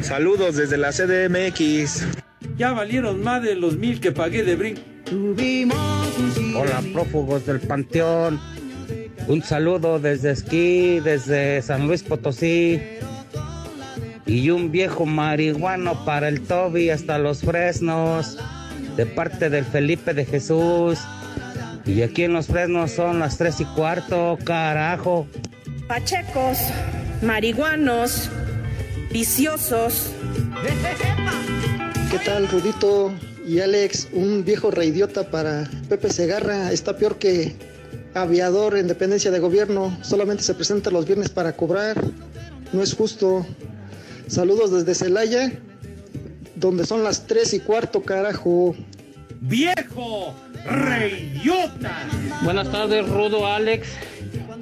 [0.05, 2.05] Saludos desde la CDMX.
[2.57, 4.81] Ya valieron más de los mil que pagué de brinco.
[6.55, 8.39] Hola, prófugos del Panteón.
[9.27, 12.79] Un saludo desde Esquí, desde San Luis Potosí.
[14.27, 18.37] Y un viejo marihuano para el Toby hasta los Fresnos.
[18.95, 20.99] De parte del Felipe de Jesús.
[21.83, 25.25] Y aquí en los Fresnos son las tres y cuarto, carajo.
[25.87, 26.59] Pachecos,
[27.23, 28.29] marihuanos,
[29.15, 30.11] viciosos.
[32.11, 33.13] ¿Qué tal, Rudito
[33.47, 34.09] y Alex?
[34.11, 36.73] Un viejo reidiota para Pepe Segarra.
[36.73, 37.55] Está peor que
[38.13, 39.97] aviador en dependencia de gobierno.
[40.01, 41.95] Solamente se presenta los viernes para cobrar.
[42.73, 43.45] No es justo.
[44.27, 45.49] Saludos desde Celaya,
[46.57, 48.75] donde son las tres y cuarto, carajo.
[49.39, 52.05] ¡Viejo reidiota!
[52.43, 53.87] Buenas tardes, Rudo Alex.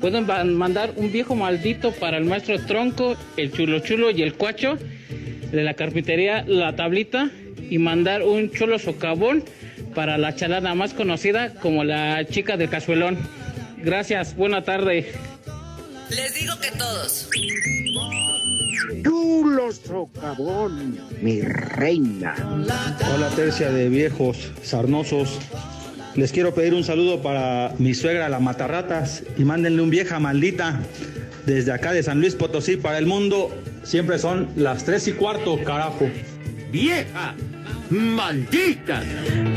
[0.04, 4.34] Pueden ma- mandar un viejo maldito para el maestro Tronco, el chulo chulo y el
[4.34, 4.78] cuacho
[5.50, 7.30] de la carpintería La Tablita
[7.70, 9.46] y mandar un chulo socavón
[9.96, 13.18] para la chalada más conocida como la chica del cazuelón.
[13.78, 15.10] Gracias, buena tarde.
[16.10, 17.30] Les digo que todos.
[19.06, 22.36] Chulo socavón, mi reina.
[23.16, 25.40] Hola tercia de viejos sarnosos.
[26.16, 30.80] Les quiero pedir un saludo para mi suegra la Matarratas y mándenle un vieja maldita
[31.48, 33.50] desde acá de San Luis Potosí para el mundo.
[33.84, 36.08] Siempre son las tres y cuarto, carajo.
[36.72, 37.34] ¡Vieja!
[37.90, 39.02] ¡Maldita!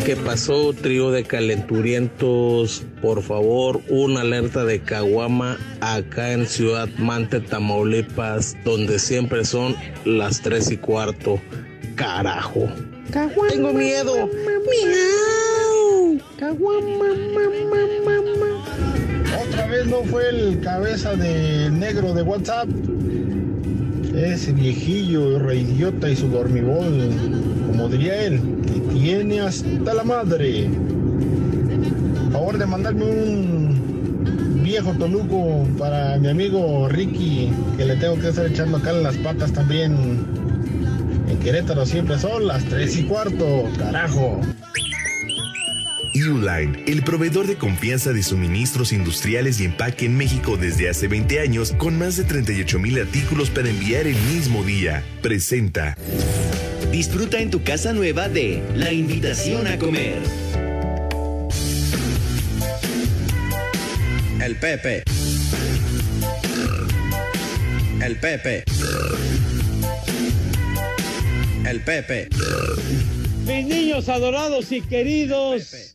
[0.04, 2.84] ¿Qué pasó, trío de calenturientos?
[3.02, 10.40] Por favor, una alerta de Caguama acá en Ciudad Mante, Tamaulipas, donde siempre son las
[10.40, 11.38] tres y cuarto.
[11.96, 12.66] Carajo.
[13.50, 14.28] Tengo miedo.
[19.48, 22.68] Otra vez no fue el cabeza de negro de WhatsApp.
[24.14, 27.10] Ese viejillo reidiota y su dormibol,
[27.66, 30.70] como diría él, que tiene hasta la madre.
[32.32, 38.46] Favor de mandarme un viejo toluco para mi amigo Ricky, que le tengo que estar
[38.46, 39.94] echando acá en las patas también.
[41.28, 44.40] En Querétaro siempre son las tres y cuarto, carajo.
[46.28, 51.40] Uline, el proveedor de confianza de suministros industriales y empaque en México desde hace 20
[51.40, 55.96] años, con más de 38 mil artículos para enviar el mismo día, presenta.
[56.90, 60.18] Disfruta en tu casa nueva de La Invitación a Comer.
[64.42, 65.02] El Pepe.
[68.04, 68.64] El Pepe.
[71.68, 72.28] El Pepe.
[73.46, 75.94] Mis niños adorados y queridos,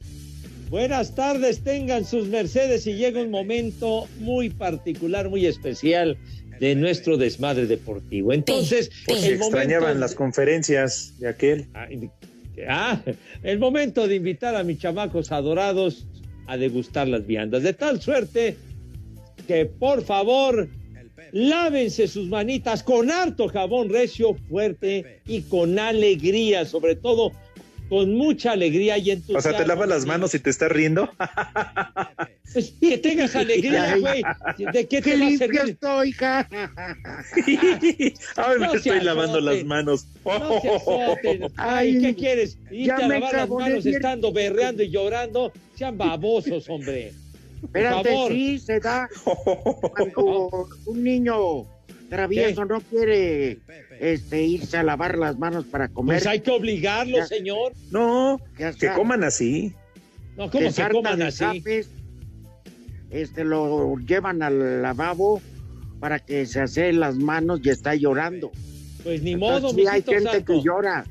[0.71, 6.17] buenas tardes, tengan sus mercedes y llega un momento muy particular, muy especial
[6.62, 8.31] de nuestro desmadre deportivo.
[8.31, 11.67] Entonces, Por si el momento- extrañaban las conferencias de aquel.
[12.67, 13.01] Ah,
[13.43, 16.07] el momento de invitar a mis chamacos adorados
[16.47, 17.63] a degustar las viandas.
[17.63, 18.55] De tal suerte
[19.47, 20.69] que, por favor,
[21.34, 27.31] lávense sus manitas con harto jabón recio, fuerte y con alegría, sobre todo
[27.91, 29.41] con mucha alegría y O entusiasmo.
[29.41, 31.10] sea, te lavas las manos y te estás riendo.
[32.54, 34.21] Pues, que tengas alegría, güey.
[34.73, 35.62] ¿De qué te va a servir?
[35.69, 36.45] estoy, hija.
[36.51, 40.06] Ay, me No estoy lavando las manos.
[40.25, 41.43] No se azoten.
[41.56, 42.58] Ay, ¿qué quieres?
[42.69, 45.54] Irte ya a me lavar las manos estando berreando y llorando.
[45.77, 47.13] Sean babosos, hombre.
[47.63, 49.08] Espérate, sí, se da
[49.95, 51.65] cuando un niño
[52.12, 53.60] travieso no quiere
[54.00, 56.17] este, irse a lavar las manos para comer.
[56.17, 57.71] Pues hay que obligarlo, Ya- señor.
[57.89, 59.74] No, que coman así.
[60.36, 61.38] No, ¿cómo que coman así?
[61.62, 61.89] zapes,
[63.10, 65.41] este, lo llevan al lavabo
[66.02, 68.52] para que se hace las manos y está llorando.
[69.04, 70.54] Pues ni Entonces, modo, sí, hay gente santo.
[70.54, 71.06] que llora.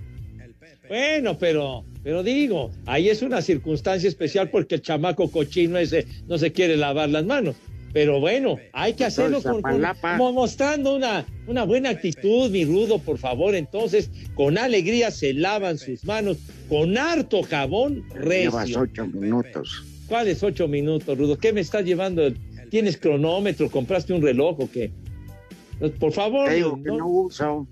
[0.89, 6.37] Bueno, pero, pero digo, ahí es una circunstancia especial porque el chamaco cochino ese no
[6.37, 7.57] se quiere lavar las manos.
[7.93, 9.83] Pero bueno, hay que hacerlo con, con-
[10.35, 13.55] mostrando una, una buena actitud, mi rudo, por favor.
[13.57, 18.81] Entonces, con alegría se lavan sus manos con harto jabón Llevas recio.
[18.81, 19.85] ocho minutos.
[20.07, 21.37] ¿Cuáles ocho minutos, rudo?
[21.37, 22.23] ¿Qué me estás llevando?
[22.71, 23.69] ¿Tienes cronómetro?
[23.71, 24.93] ¿Compraste un reloj o qué?
[25.99, 26.49] Por favor.
[26.49, 27.67] Te digo que no uso.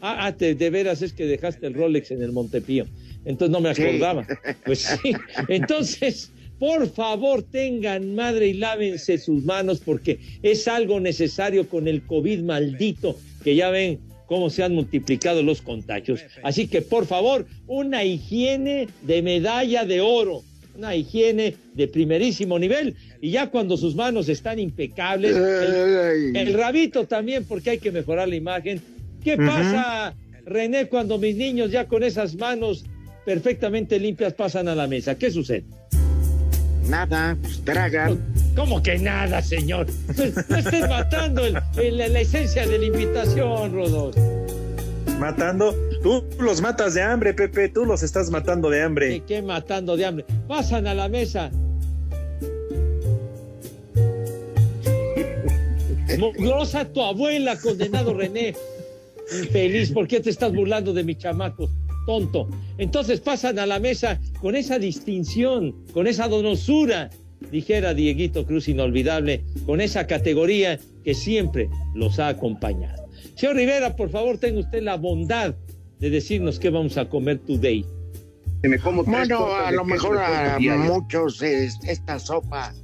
[0.00, 2.86] Ah, ah, te- de veras es que dejaste el Rolex en el Montepío.
[3.26, 3.82] Entonces no me Sí.
[3.82, 4.26] acordaba.
[4.64, 5.12] Pues sí.
[5.48, 12.02] Entonces, por favor, tengan madre y lávense sus manos porque es algo necesario con el
[12.02, 16.20] COVID maldito que ya ven cómo se han multiplicado los contagios.
[16.42, 20.42] Así que, por favor, una higiene de medalla de oro.
[20.76, 22.94] Una higiene de primerísimo nivel.
[23.22, 28.28] Y ya cuando sus manos están impecables, el, el rabito también, porque hay que mejorar
[28.28, 28.82] la imagen.
[29.24, 32.84] ¿Qué pasa, René, cuando mis niños ya con esas manos
[33.24, 35.16] perfectamente limpias pasan a la mesa?
[35.16, 35.64] ¿Qué sucede?
[36.90, 38.18] Nada, pues tragan.
[38.56, 39.86] ¿Cómo que nada, señor?
[40.48, 44.20] No estés matando el- el- la esencia de la invitación, Rodolfo.
[45.18, 45.74] Matando.
[46.02, 47.68] Tú los matas de hambre, Pepe.
[47.68, 49.08] Tú los estás matando de hambre.
[49.10, 50.24] ¿Qué, qué matando de hambre?
[50.48, 51.50] Pasan a la mesa.
[56.18, 58.54] Mugrosa tu abuela, condenado René.
[59.42, 61.70] Infeliz, ¿por qué te estás burlando de mis chamacos?
[62.10, 62.48] Tonto.
[62.78, 67.08] Entonces pasan a la mesa con esa distinción, con esa donosura,
[67.52, 73.08] dijera Dieguito Cruz inolvidable, con esa categoría que siempre los ha acompañado.
[73.36, 75.54] Señor Rivera, por favor, tenga usted la bondad
[76.00, 77.86] de decirnos qué vamos a comer today.
[79.28, 82.74] Bueno, a lo mejor a muchos es- esta sopa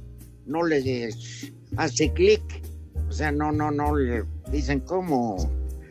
[0.45, 2.41] no les hace clic.
[3.09, 5.35] O sea, no, no, no le dicen cómo.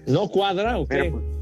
[0.06, 0.96] ¿No cuadra o qué?
[0.96, 1.35] Pero,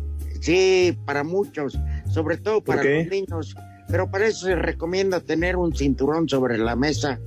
[0.45, 1.79] sí, para muchos,
[2.11, 3.57] sobre todo para los niños.
[3.89, 7.19] Pero para eso se recomienda tener un cinturón sobre la mesa,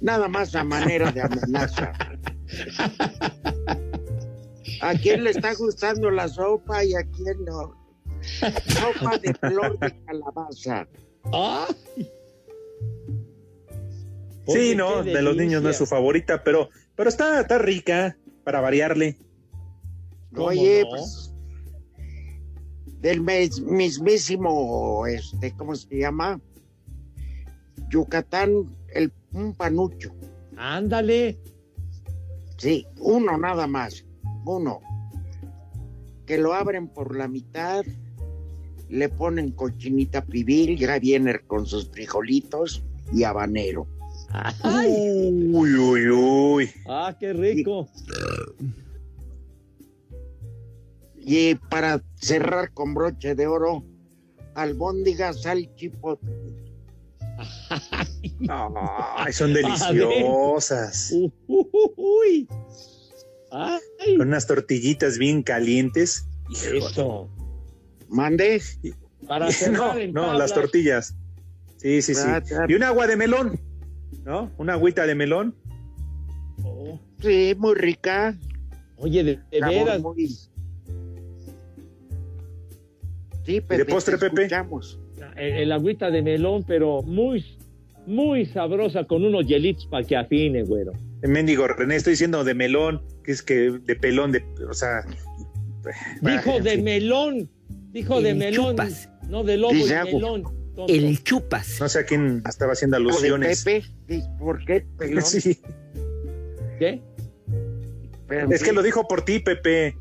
[0.00, 1.92] nada más a manera de amenaza.
[4.82, 7.74] ¿A quién le está gustando la sopa y a quién no?
[8.20, 10.86] Sopa de flor de calabaza.
[14.46, 18.16] Sí, Oye, no, de los niños no es su favorita, pero, pero está, está rica
[18.44, 19.18] para variarle.
[20.36, 20.90] Oye, no?
[20.90, 21.25] pues
[23.06, 26.40] del mes- mismísimo, este, ¿cómo se llama?
[27.88, 30.12] Yucatán, el un panucho.
[30.56, 31.38] Ándale.
[32.56, 34.04] Sí, uno nada más,
[34.44, 34.80] uno.
[36.26, 37.84] Que lo abren por la mitad,
[38.88, 43.86] le ponen cochinita pibil, ya viene con sus frijolitos y habanero.
[44.64, 46.70] Uy, uy, uy.
[46.88, 47.86] Ah, qué rico.
[48.58, 48.85] Y
[51.68, 53.84] para cerrar con broche de oro,
[54.54, 56.32] albóndigas al chipotle.
[58.48, 61.12] Ay, son deliciosas.
[61.48, 62.48] Uy.
[64.16, 66.26] Con unas tortillitas bien calientes.
[66.50, 67.28] Eso.
[68.08, 68.62] ¿Mande?
[69.26, 71.14] Para no, no, las tortillas.
[71.76, 72.22] Sí, sí, sí.
[72.24, 72.42] Ah.
[72.68, 73.60] Y un agua de melón,
[74.24, 74.50] ¿no?
[74.58, 75.54] Una agüita de melón.
[77.20, 78.38] Sí, muy rica.
[78.96, 80.00] Oye, de, de veras.
[80.00, 80.28] muy-
[83.46, 84.42] Sí, Pepe, postre, te Pepe?
[84.42, 84.98] escuchamos.
[85.36, 87.44] El, el agüita de melón, pero muy,
[88.06, 90.92] muy sabrosa con unos hielitos para que afine, güero.
[91.22, 95.04] El mendigo René, estoy diciendo de melón, que es que de pelón, de, o sea.
[96.20, 96.84] Dijo de fin.
[96.84, 97.50] melón.
[97.92, 98.70] Dijo de El melón.
[98.72, 99.08] chupas.
[99.28, 100.12] No de lobo y agua.
[100.12, 100.42] melón.
[100.74, 100.86] tonto.
[101.24, 101.80] chupas.
[101.80, 103.64] No sé a quién estaba haciendo ¿O de alusiones.
[103.64, 104.22] Pepe?
[104.38, 105.22] ¿Por qué pelón?
[105.24, 105.58] Sí.
[106.78, 107.00] ¿Qué?
[108.28, 109.96] Pero Es que lo dijo por ti, Pepe.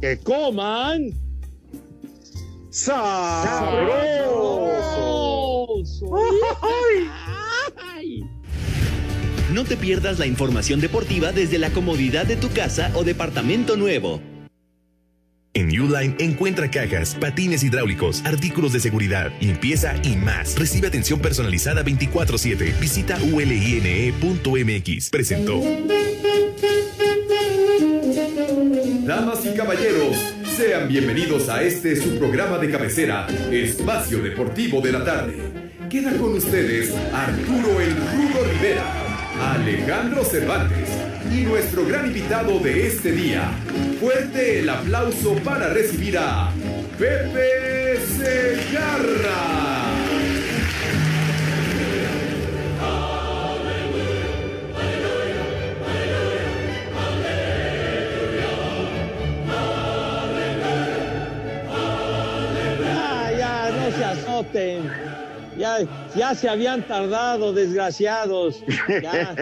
[0.00, 1.10] Que coman.
[2.70, 3.12] ¡Sabroso!
[6.62, 8.24] Ay.
[9.52, 14.20] No te pierdas la información deportiva desde la comodidad de tu casa o departamento nuevo.
[15.54, 20.58] En Uline encuentra cajas, patines hidráulicos, artículos de seguridad, limpieza y más.
[20.58, 22.72] Recibe atención personalizada 24/7.
[22.80, 25.10] Visita uline.mx.
[25.10, 25.60] Presentó.
[29.04, 30.16] Damas y caballeros,
[30.56, 35.36] sean bienvenidos a este su programa de cabecera, Espacio Deportivo de la Tarde.
[35.90, 38.90] Queda con ustedes Arturo El Rudo Rivera,
[39.52, 43.50] Alejandro Cervantes y nuestro gran invitado de este día.
[44.00, 46.50] Fuerte el aplauso para recibir a
[46.98, 49.82] Pepe Segarra.
[62.84, 65.11] Ya, ya, no se azoten.
[65.56, 65.78] Ya,
[66.16, 68.64] ya se habían tardado, desgraciados.
[68.88, 69.34] Ya.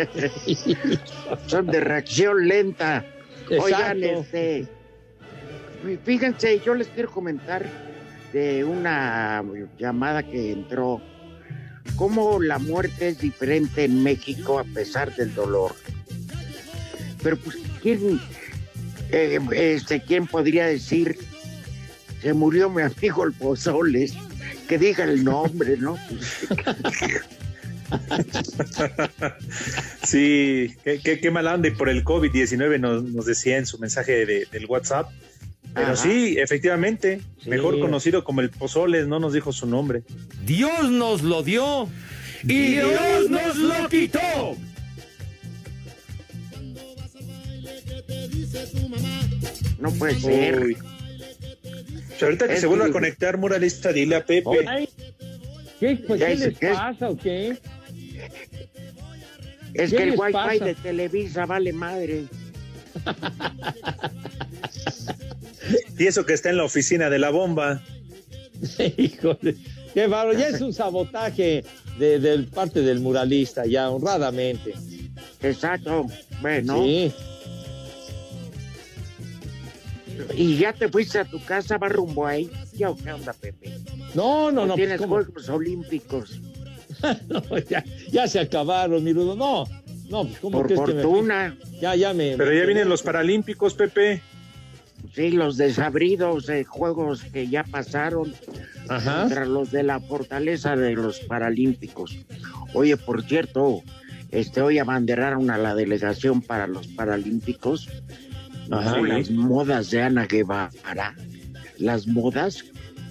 [1.46, 3.04] Son de reacción lenta.
[3.48, 4.20] Oigan, Exacto.
[4.20, 4.68] este.
[6.04, 7.64] Fíjense, yo les quiero comentar
[8.32, 9.42] de una
[9.78, 11.00] llamada que entró.
[11.96, 15.74] Cómo la muerte es diferente en México a pesar del dolor.
[17.22, 18.20] Pero pues, ¿quién,
[19.10, 21.18] eh, este, ¿quién podría decir
[22.22, 24.14] se murió mi amigo el Pozoles?
[24.70, 25.98] Que diga el nombre, ¿no?
[30.04, 31.66] Sí, qué, qué, qué mala onda.
[31.68, 35.10] Y por el COVID-19 nos, nos decía en su mensaje de- del WhatsApp.
[35.74, 35.96] Pero Ajá.
[35.96, 37.50] sí, efectivamente, Sí.
[37.50, 40.02] mejor conocido como el Pozoles, no nos dijo su nombre.
[40.44, 41.88] Dios nos lo dio
[42.44, 44.56] y Dios nos lo quitó.
[49.78, 50.62] No puede ser.
[50.64, 50.76] Uy.
[52.26, 54.88] Ahorita que Es se vuelva a que- conectar, muralista, dile a Pepe.
[55.78, 57.56] ¿Qué, pues, ¿qué les pasa o qué?
[59.72, 60.64] Es ¿Qué que el les wifi pasa?
[60.64, 62.24] de Televisa vale madre.
[65.98, 67.82] Y eso que está en la oficina de la bomba.
[68.96, 69.56] Híjole,
[69.94, 70.38] qué bárbaro.
[70.38, 71.64] Ya es un sabotaje
[71.98, 74.74] de, del parte del muralista, ya honradamente.
[75.42, 76.06] Exacto.
[76.42, 76.82] Bueno.
[76.84, 77.12] Sí.
[80.34, 82.50] Y ya te fuiste a tu casa, va rumbo ahí.
[82.74, 83.72] ¿Ya o qué onda, Pepe?
[84.14, 84.74] No, no, ¿O no.
[84.74, 85.24] Tienes pues, ¿cómo?
[85.24, 86.40] Juegos Olímpicos.
[87.28, 89.34] No, ya, ya se acabaron, mi rudo.
[89.34, 89.64] No,
[90.10, 91.56] no, pues, ¿cómo Por que me- fortuna.
[91.80, 92.36] Ya, ya me.
[92.36, 94.20] Pero ya vienen los Paralímpicos, Pepe.
[95.14, 98.34] Sí, los desabridos de juegos que ya pasaron
[98.88, 99.22] Ajá.
[99.22, 102.18] contra los de la fortaleza de los Paralímpicos.
[102.74, 103.82] Oye, por cierto,
[104.30, 107.88] este hoy abanderaron a la delegación para los Paralímpicos.
[108.70, 109.00] Ajá.
[109.00, 111.14] Las modas de Ana Guevara.
[111.78, 112.64] Las modas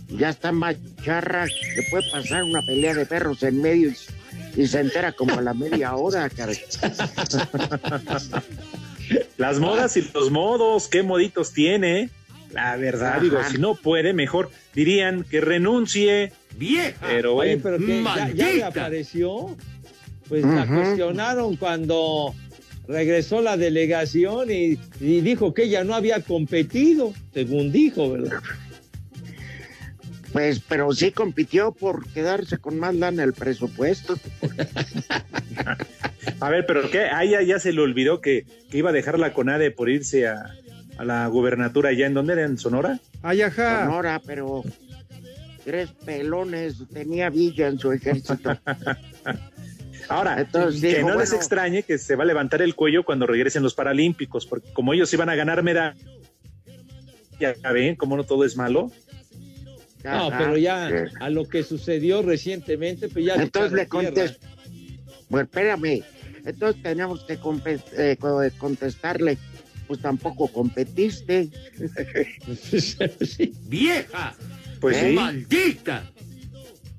[0.09, 1.49] ya están más charras.
[1.75, 5.41] Le puede pasar una pelea de perros en medio y, y se entera como a
[5.41, 6.57] la media hora, caray.
[9.37, 12.09] Las modas y los modos, qué moditos tiene.
[12.51, 13.19] La verdad, Ajá.
[13.21, 16.33] digo, si no puede, mejor dirían que renuncie.
[16.57, 16.97] Vieja.
[17.07, 18.03] Pero Oye, pero que
[18.35, 19.55] ya, reapareció.
[20.27, 22.35] Pues la cuestionaron cuando
[22.89, 28.39] regresó la delegación y, y dijo que ella no había competido, según dijo, ¿verdad?
[30.33, 34.15] Pues, pero sí compitió por quedarse con más lana el presupuesto.
[36.39, 37.01] a ver, pero ¿qué?
[37.01, 40.27] A ella ya se le olvidó que, que iba a dejar la CONADE por irse
[40.27, 40.55] a,
[40.97, 42.99] a la gubernatura allá en donde era, en Sonora.
[43.21, 43.85] Ay, ajá.
[43.85, 44.63] Sonora, pero
[45.63, 48.57] tres pelones tenía Villa en su ejército.
[50.09, 53.27] Ahora, Entonces, que dijo, no les extrañe que se va a levantar el cuello cuando
[53.27, 55.95] regresen los Paralímpicos, porque como ellos iban a ganar medalla,
[57.39, 58.91] ya ven cómo no todo es malo.
[60.03, 61.15] No, Ajá, pero ya sí.
[61.19, 63.35] a lo que sucedió recientemente, pues ya.
[63.35, 64.47] Entonces le contesto.
[65.29, 66.03] Bueno, espérame.
[66.45, 67.37] Entonces tenemos que
[67.97, 69.37] eh, co- contestarle.
[69.87, 71.49] Pues tampoco competiste.
[72.69, 73.53] Sí.
[73.67, 74.35] Vieja.
[74.79, 75.09] Pues ¿Eh?
[75.09, 75.15] sí.
[75.15, 76.03] Maldita.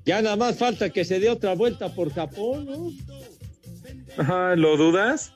[0.05, 2.91] Ya nada más falta que se dé otra vuelta por Japón, ¿no?
[4.17, 5.31] Ajá, ¿Lo dudas?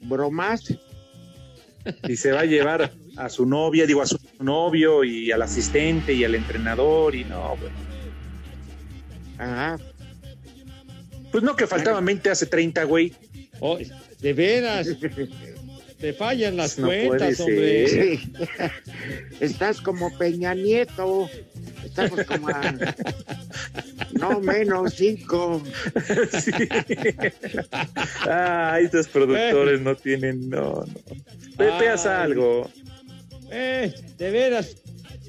[0.00, 0.62] Bromas.
[2.08, 6.12] Y se va a llevar a su novia, digo, a su novio y al asistente
[6.12, 7.76] y al entrenador y no, bueno.
[9.38, 9.78] Ajá.
[11.30, 13.12] Pues no que faltaban 20 hace 30, güey.
[13.60, 13.78] Oh,
[14.20, 14.88] de veras,
[15.98, 17.46] te fallan las No puede cuentas, ser.
[17.46, 17.88] hombre.
[17.88, 18.32] Sí.
[19.40, 21.28] Estás como Peña Nieto.
[21.84, 22.74] Estamos como a.
[24.30, 25.62] No menos cinco.
[26.40, 26.50] Sí.
[28.28, 30.94] Ah, estos productores no tienen, no, no.
[31.56, 32.24] Pepe, haz Ay.
[32.24, 32.70] algo.
[33.50, 34.76] Eh, de veras,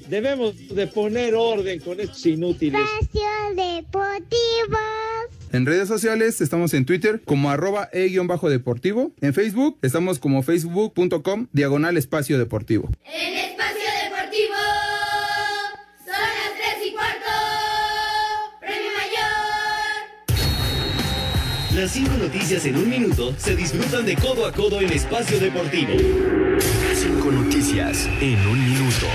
[0.08, 2.80] debemos de poner orden con estos inútiles.
[3.00, 3.22] Espacio
[3.54, 4.78] Deportivo.
[5.52, 9.12] En redes sociales estamos en Twitter como arroba e-deportivo.
[9.20, 12.90] En Facebook estamos como facebook.com diagonal espacio deportivo.
[13.04, 13.75] En Espacio
[21.76, 25.92] Las cinco noticias en un minuto se disfrutan de codo a codo en espacio deportivo.
[26.94, 29.06] Cinco noticias en un minuto.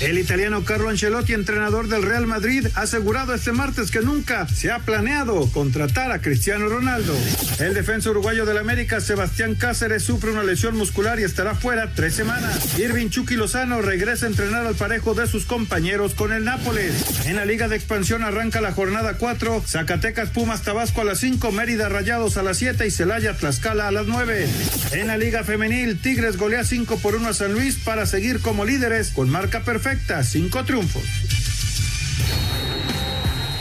[0.00, 4.72] El italiano Carlo Ancelotti, entrenador del Real Madrid, ha asegurado este martes que nunca se
[4.72, 7.16] ha planeado contratar a Cristiano Ronaldo.
[7.60, 12.14] El defensa uruguayo del América, Sebastián Cáceres, sufre una lesión muscular y estará fuera tres
[12.14, 12.76] semanas.
[12.78, 17.26] Irving Chucky Lozano regresa a entrenar al parejo de sus compañeros con el Nápoles.
[17.26, 21.52] En la Liga de Expansión arranca la jornada 4, Zacatecas Pumas Tabasco a las 5,
[21.52, 24.48] Mérida Rayados a las 7 y Celaya Tlaxcala a las 9.
[24.92, 28.64] En la Liga Femenil, Tigres golea 5 por 1 a San Luis para seguir como
[28.64, 31.02] líderes con marca perfecta, 5 triunfos.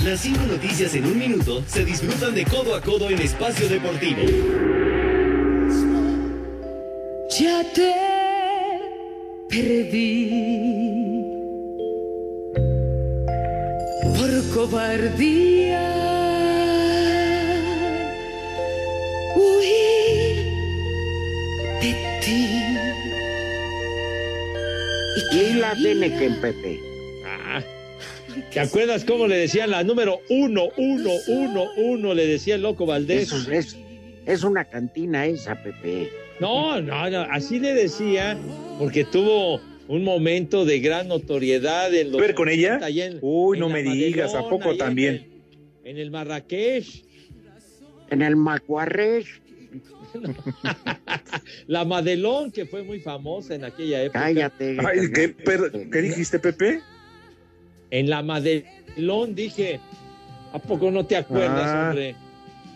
[0.05, 4.21] Las cinco noticias en un minuto se disfrutan de codo a codo en espacio deportivo.
[7.37, 7.93] Ya te
[9.49, 11.25] perdí
[14.15, 16.02] por cobardía.
[25.31, 26.79] Y la tiene que Pepe.
[27.25, 27.61] Ah,
[28.51, 32.13] ¿Te acuerdas cómo le decían la número uno, uno, uno, uno?
[32.13, 33.31] Le decía el loco Valdés.
[33.31, 33.77] Eso es,
[34.25, 36.09] es una cantina esa, Pepe.
[36.39, 38.37] No, no, no, así le decía,
[38.79, 42.19] porque tuvo un momento de gran notoriedad en los.
[42.21, 42.71] ¿Ver con ella?
[42.77, 45.13] 80 allá en- Uy, en no me digas, ¿a poco en también?
[45.13, 47.03] el- En el Marrakech.
[48.09, 49.41] En el Macuarresh.
[51.67, 54.19] La Madelón, que fue muy famosa en aquella época.
[54.19, 54.77] Cállate.
[54.85, 56.81] Ay, ¿qué, per- ¿qué dijiste, Pepe?
[57.91, 59.79] En la Madelón dije,
[60.51, 61.87] ¿a poco no te acuerdas, Ah.
[61.89, 62.15] hombre?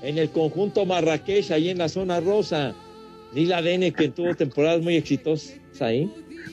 [0.04, 2.76] En el conjunto Marrakech, ahí en la zona rosa.
[3.34, 6.10] Lila Dene, que tuvo temporadas muy exitosas ahí.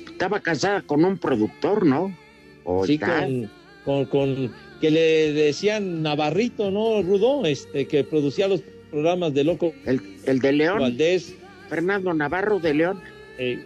[0.06, 2.16] Estaba casada con un productor, ¿no?
[2.64, 3.50] ¿O Sí, con,
[3.84, 7.44] con, con- que le decían Navarrito, ¿no, Rudo?
[7.46, 8.62] Este, que producía los
[8.94, 10.78] programas de Loco El, el de León.
[10.78, 11.34] Valdés.
[11.68, 13.00] Fernando Navarro de León.
[13.38, 13.64] Eh,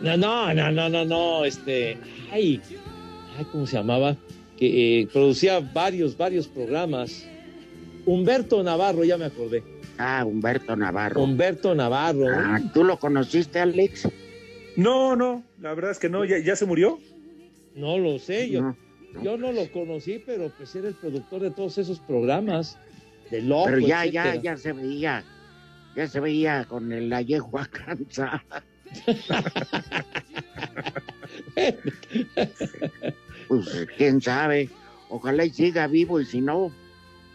[0.00, 1.98] no, no, no, no, no, no, este,
[2.30, 2.60] ay,
[3.36, 4.16] ay, ¿cómo se llamaba?
[4.56, 7.26] Que eh, producía varios, varios programas.
[8.06, 9.62] Humberto Navarro, ya me acordé.
[9.98, 11.22] Ah, Humberto Navarro.
[11.24, 12.26] Humberto Navarro.
[12.32, 14.08] Ah, ¿Tú lo conociste, Alex?
[14.76, 17.00] No, no, la verdad es que no, ya, ya se murió.
[17.74, 18.76] No lo sé, yo, No.
[19.24, 22.78] yo no lo conocí, pero pues era el productor de todos esos programas.
[23.30, 24.42] De Loco, Pero ya, ya, etcétera.
[24.42, 25.24] ya se veía,
[25.96, 28.42] ya se veía con el la yegua cansada.
[33.48, 34.68] Pues quién sabe,
[35.08, 36.72] ojalá y siga vivo y si no,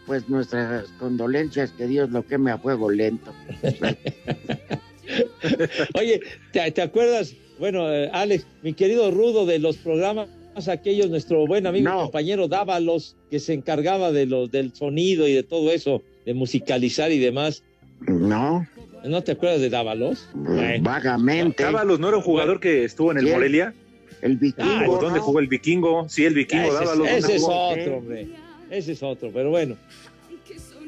[0.06, 3.32] pues nuestras condolencias, que Dios lo queme a fuego lento.
[5.94, 6.20] Oye,
[6.52, 7.34] ¿te, te acuerdas?
[7.58, 10.28] Bueno, eh, Alex, mi querido Rudo, de los programas
[10.68, 15.32] aquellos, nuestro buen amigo y compañero Dávalos, que se encargaba de los del sonido y
[15.32, 17.62] de todo eso, de musicalizar y demás.
[18.00, 18.66] No.
[19.04, 20.28] ¿No te acuerdas de Dávalos?
[20.34, 20.82] Bueno.
[20.84, 21.62] Vagamente.
[21.62, 23.74] Dávalos, ¿no era un jugador que estuvo en el Morelia?
[24.22, 24.92] El vikingo.
[24.92, 25.24] ¿O dónde ¿no?
[25.24, 26.08] jugó el vikingo?
[26.08, 26.98] Sí, el vikingo, ese, es- Dávalos.
[26.98, 27.68] ¿dónde ese es jugó?
[27.68, 28.28] otro, hombre.
[28.70, 29.76] Ese es otro, pero bueno.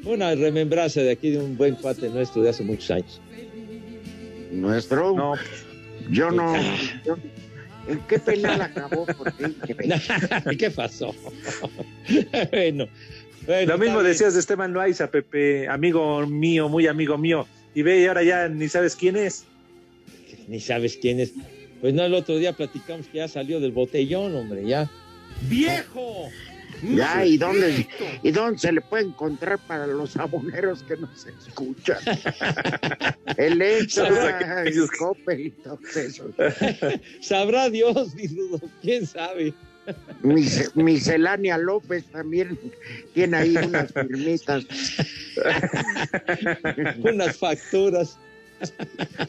[0.04, 3.20] Una remembranza de aquí de un buen cuate nuestro de hace muchos años.
[4.52, 5.14] Nuestro.
[5.14, 5.34] No,
[6.10, 6.54] Yo no.
[7.04, 7.16] yo-
[7.88, 9.06] ¿En qué penal acabó?
[9.06, 9.32] Por
[10.56, 11.14] ¿Qué pasó?
[12.50, 12.88] bueno,
[13.46, 17.46] bueno, Lo mismo decías de Esteban Loaiza, Pepe, amigo mío, muy amigo mío.
[17.74, 19.44] Y ve, y ahora ya ni sabes quién es.
[20.48, 21.32] Ni sabes quién es.
[21.80, 24.90] Pues no, el otro día platicamos que ya salió del botellón, hombre, ya.
[25.42, 26.28] ¡Viejo!
[26.82, 27.86] Ya, ¿y dónde,
[28.22, 31.98] ¿y dónde se le puede encontrar para los aboneros que nos escuchan?
[33.36, 36.30] El extra, el Coppel y todo eso.
[37.20, 38.14] Sabrá Dios,
[38.82, 39.52] quién sabe.
[40.22, 42.58] Mis- Miscelánea López también
[43.14, 44.64] tiene ahí unas firmitas.
[47.04, 48.18] Unas facturas.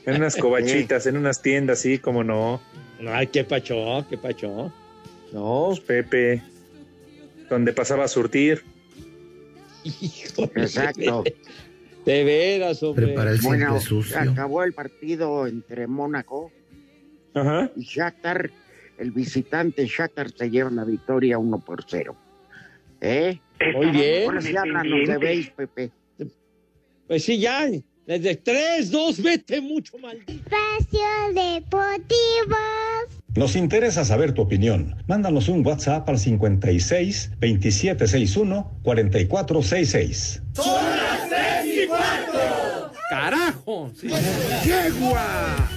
[0.05, 2.61] En unas covachitas, en unas tiendas, sí, como no.
[3.07, 4.71] Ay, qué pacho, qué pacho.
[5.33, 6.41] No, Pepe.
[7.49, 8.63] Donde pasaba a surtir.
[9.83, 10.51] Híjole.
[10.55, 11.23] Exacto.
[12.05, 13.13] De veras, hombre.
[13.43, 13.77] Bueno,
[14.17, 16.53] acabó el partido entre Mónaco
[17.33, 17.69] Ajá.
[17.75, 18.49] y Shakhtar.
[18.97, 22.15] El visitante Shakhtar se lleva la victoria 1 por 0.
[23.01, 23.39] ¿Eh?
[23.75, 24.23] Muy bien.
[24.25, 25.91] Ahora sí háblanos de béis, Pepe.
[27.07, 27.67] Pues sí, ya.
[28.05, 30.17] Desde 3, 2, vete mucho mal.
[30.27, 32.55] Espacio Deportivo.
[33.37, 34.95] Nos interesa saber tu opinión.
[35.05, 40.41] Mándanos un WhatsApp al 56 2761 4466.
[40.53, 42.91] ¡Son las tres y cuarto!
[43.11, 43.91] ¡Carajo!
[43.95, 44.07] Sí.
[44.65, 45.76] ¡Yegua!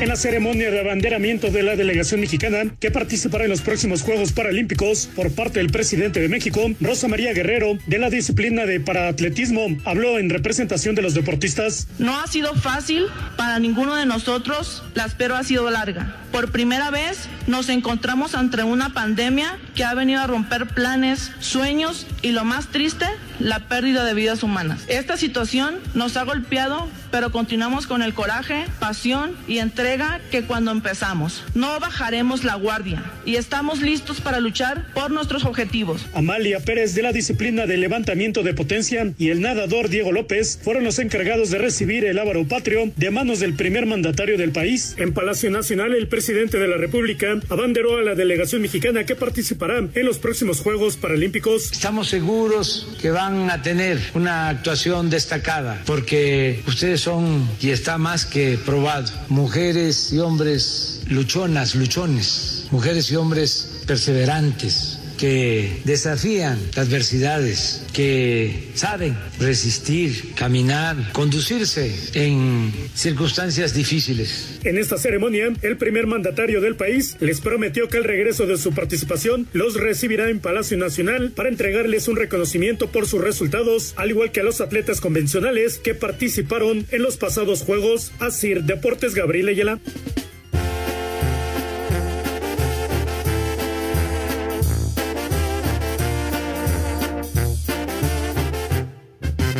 [0.00, 4.30] En la ceremonia de abanderamiento de la delegación mexicana que participará en los próximos Juegos
[4.30, 9.66] Paralímpicos por parte del presidente de México, Rosa María Guerrero, de la disciplina de paraatletismo,
[9.84, 11.88] habló en representación de los deportistas.
[11.98, 16.16] No ha sido fácil para ninguno de nosotros, la espera ha sido larga.
[16.30, 22.06] Por primera vez nos encontramos ante una pandemia que ha venido a romper planes, sueños
[22.22, 23.06] y lo más triste,
[23.40, 24.84] la pérdida de vidas humanas.
[24.86, 30.70] Esta situación nos ha golpeado, pero continuamos con el coraje, pasión y entrega que cuando
[30.70, 31.44] empezamos.
[31.54, 36.06] No bajaremos la guardia y estamos listos para luchar por nuestros objetivos.
[36.14, 40.84] Amalia Pérez de la disciplina de levantamiento de potencia y el nadador Diego López fueron
[40.84, 44.94] los encargados de recibir el ávaro patrio de manos del primer mandatario del país.
[44.98, 49.78] En Palacio Nacional, el presidente de la República abanderó a la delegación mexicana que participará
[49.78, 51.72] en los próximos Juegos Paralímpicos.
[51.72, 58.26] Estamos seguros que van a tener una actuación destacada porque ustedes son, y está más
[58.26, 68.70] que probado, mujeres y hombres luchonas, luchones, mujeres y hombres perseverantes que desafían adversidades, que
[68.74, 74.60] saben resistir, caminar, conducirse en circunstancias difíciles.
[74.64, 78.72] En esta ceremonia, el primer mandatario del país les prometió que al regreso de su
[78.72, 84.32] participación los recibirá en Palacio Nacional para entregarles un reconocimiento por sus resultados, al igual
[84.32, 88.12] que a los atletas convencionales que participaron en los pasados Juegos.
[88.20, 89.80] Asir Deportes Gabriel Ayala.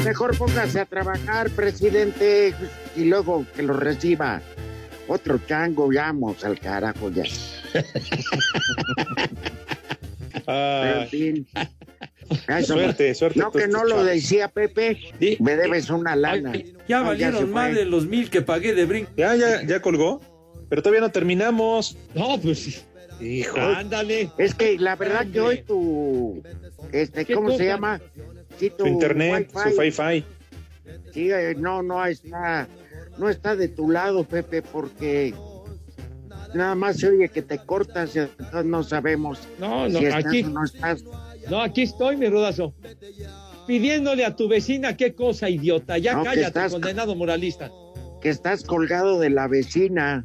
[0.08, 2.54] Mejor póngase a trabajar, presidente,
[2.96, 4.40] y luego que lo reciba.
[5.06, 7.24] Otro chango, vamos al carajo ya.
[10.46, 11.46] Pero, en fin.
[12.48, 13.38] Eso no- Suerte, suerte.
[13.38, 14.98] No, que no lo decía Pepe.
[15.40, 16.52] Me debes una lana.
[16.86, 19.10] Ya No, valieron más de los mil que pagué de brinco.
[19.16, 20.20] Ya, ya, ya colgó.
[20.68, 21.96] Pero todavía no terminamos.
[22.14, 22.84] No, pues.
[23.20, 23.58] Hijo.
[23.58, 24.30] Ándale.
[24.38, 26.42] Es que la verdad que hoy tu.
[26.92, 28.00] Este, ¿Qué ¿Cómo se llama?
[28.58, 30.24] Sí, Su internet, su Wi-Fi.
[31.12, 32.66] Sí, eh, no, no está,
[33.18, 35.34] no está de tu lado, Pepe, porque
[36.54, 40.42] nada más se oye que te cortas entonces no sabemos No, no, si estás aquí.
[40.44, 41.04] o no estás.
[41.50, 42.74] No, aquí estoy, mi rudazo.
[43.66, 45.98] Pidiéndole a tu vecina qué cosa, idiota.
[45.98, 47.70] Ya No, cállate, estás- condenado moralista.
[48.20, 50.24] Que estás colgado de la vecina.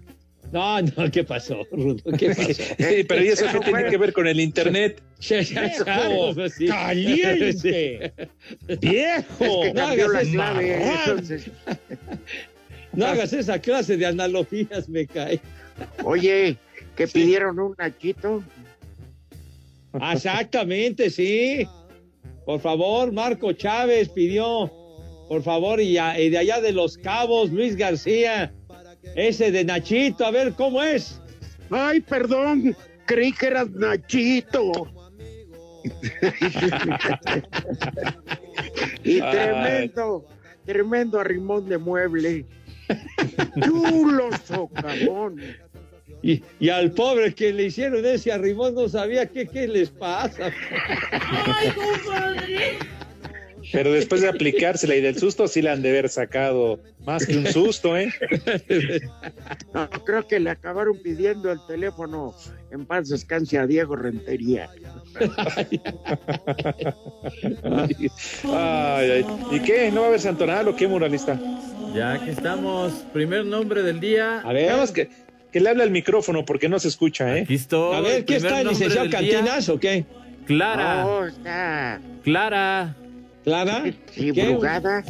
[0.54, 1.98] No, no, ¿qué pasó, Rudo?
[2.18, 2.54] ¿Qué pasó?
[2.54, 5.02] Sí, pero ¿y eso qué tiene que ver con el internet?
[5.30, 5.86] ¡Viejo!
[6.68, 8.14] ¡Caliente!
[8.80, 9.44] ¡Viejo!
[9.44, 11.52] Es que no, hagas la esa, clave, entonces.
[12.94, 15.40] no hagas esa clase de analogías, me cae.
[16.04, 16.56] Oye,
[16.96, 18.44] que pidieron un nachito.
[20.12, 21.66] Exactamente, sí.
[22.46, 24.72] Por favor, Marco Chávez pidió,
[25.30, 28.54] por favor, y, a- y de allá de Los Cabos, Luis García,
[29.16, 31.22] ese de Nachito, a ver cómo es.
[31.70, 32.76] Ay, perdón,
[33.06, 34.72] creí que eras Nachito.
[39.04, 39.32] y Ay.
[39.32, 40.26] tremendo,
[40.66, 42.46] tremendo arrimón de mueble.
[43.64, 45.42] Chulo socavón.
[46.22, 50.52] Y, y al pobre que le hicieron ese arrimón no sabía qué, qué les pasa.
[53.74, 57.36] Pero después de aplicársela y del susto, sí le han de haber sacado más que
[57.36, 58.14] un susto, ¿eh?
[59.74, 62.36] No, creo que le acabaron pidiendo el teléfono
[62.72, 64.70] en paz descanse a Diego Rentería.
[68.44, 69.26] Ay, ay.
[69.52, 69.92] ¿Y qué?
[69.92, 71.40] ¿No va a haber santonal o qué, muralista?
[71.94, 72.94] Ya aquí estamos.
[73.12, 74.42] Primer nombre del día.
[74.42, 75.10] A ver, más que,
[75.52, 77.42] que le hable al micrófono porque no se escucha, ¿eh?
[77.42, 77.96] Aquí estoy.
[77.96, 80.06] a ver, ¿qué está el licenciado día, Cantinas o qué?
[80.46, 81.06] Clara.
[81.06, 82.02] Oh, está.
[82.24, 82.96] Clara.
[83.44, 83.84] ¿Clara?
[84.12, 84.50] Sí, ¿Qué?
[84.50, 85.04] brugada.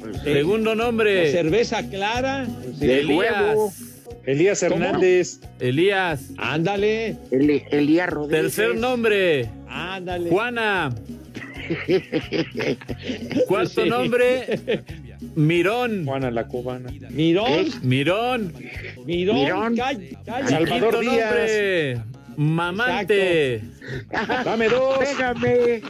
[0.00, 1.30] Pues, Segundo nombre.
[1.32, 2.46] ¿Cerveza clara?
[2.78, 3.34] de Elías.
[3.46, 3.72] huevo.
[4.26, 5.40] Elías Hernández.
[5.60, 6.30] Elías.
[6.38, 8.54] Ándale, Eli- Elías Rodríguez.
[8.54, 9.50] Tercer nombre.
[9.68, 10.30] ándale.
[10.30, 10.94] Juana.
[13.48, 13.88] Cuarto Sí.
[13.88, 14.60] nombre.
[15.34, 16.04] Mirón.
[16.04, 16.90] Juana la cubana.
[17.10, 18.52] Mirón, Mirón.
[19.06, 19.76] Mirón, Mirón.
[19.76, 20.48] calla.
[20.48, 21.26] Salvador Quinto Díaz.
[21.26, 21.98] nombre.
[22.36, 23.60] Mamante.
[24.44, 24.98] Dame dos.
[24.98, 25.82] Pégame.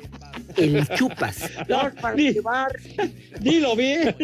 [0.57, 1.51] El chupas.
[1.69, 2.73] Dos para Di- llevar.
[3.41, 4.15] Dilo bien.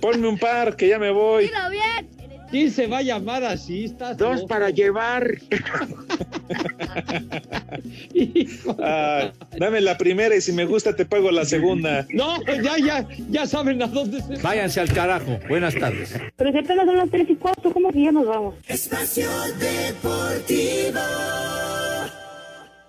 [0.00, 1.44] Ponme un par, que ya me voy.
[1.44, 2.08] Dilo bien.
[2.50, 3.84] ¿Quién se va a llamar así?
[3.84, 4.48] Estás Dos loco.
[4.48, 5.24] para llevar.
[8.12, 8.76] Hijo.
[8.82, 12.06] Ah, dame la primera y si me gusta te pago la segunda.
[12.10, 15.38] No, ya, ya, ya saben a dónde se Váyanse al carajo.
[15.48, 16.12] Buenas tardes.
[16.36, 18.56] Pero si apenas son las 3 y 4, ¿cómo que ya nos vamos?
[18.66, 19.28] Espacio
[19.60, 20.98] Deportivo.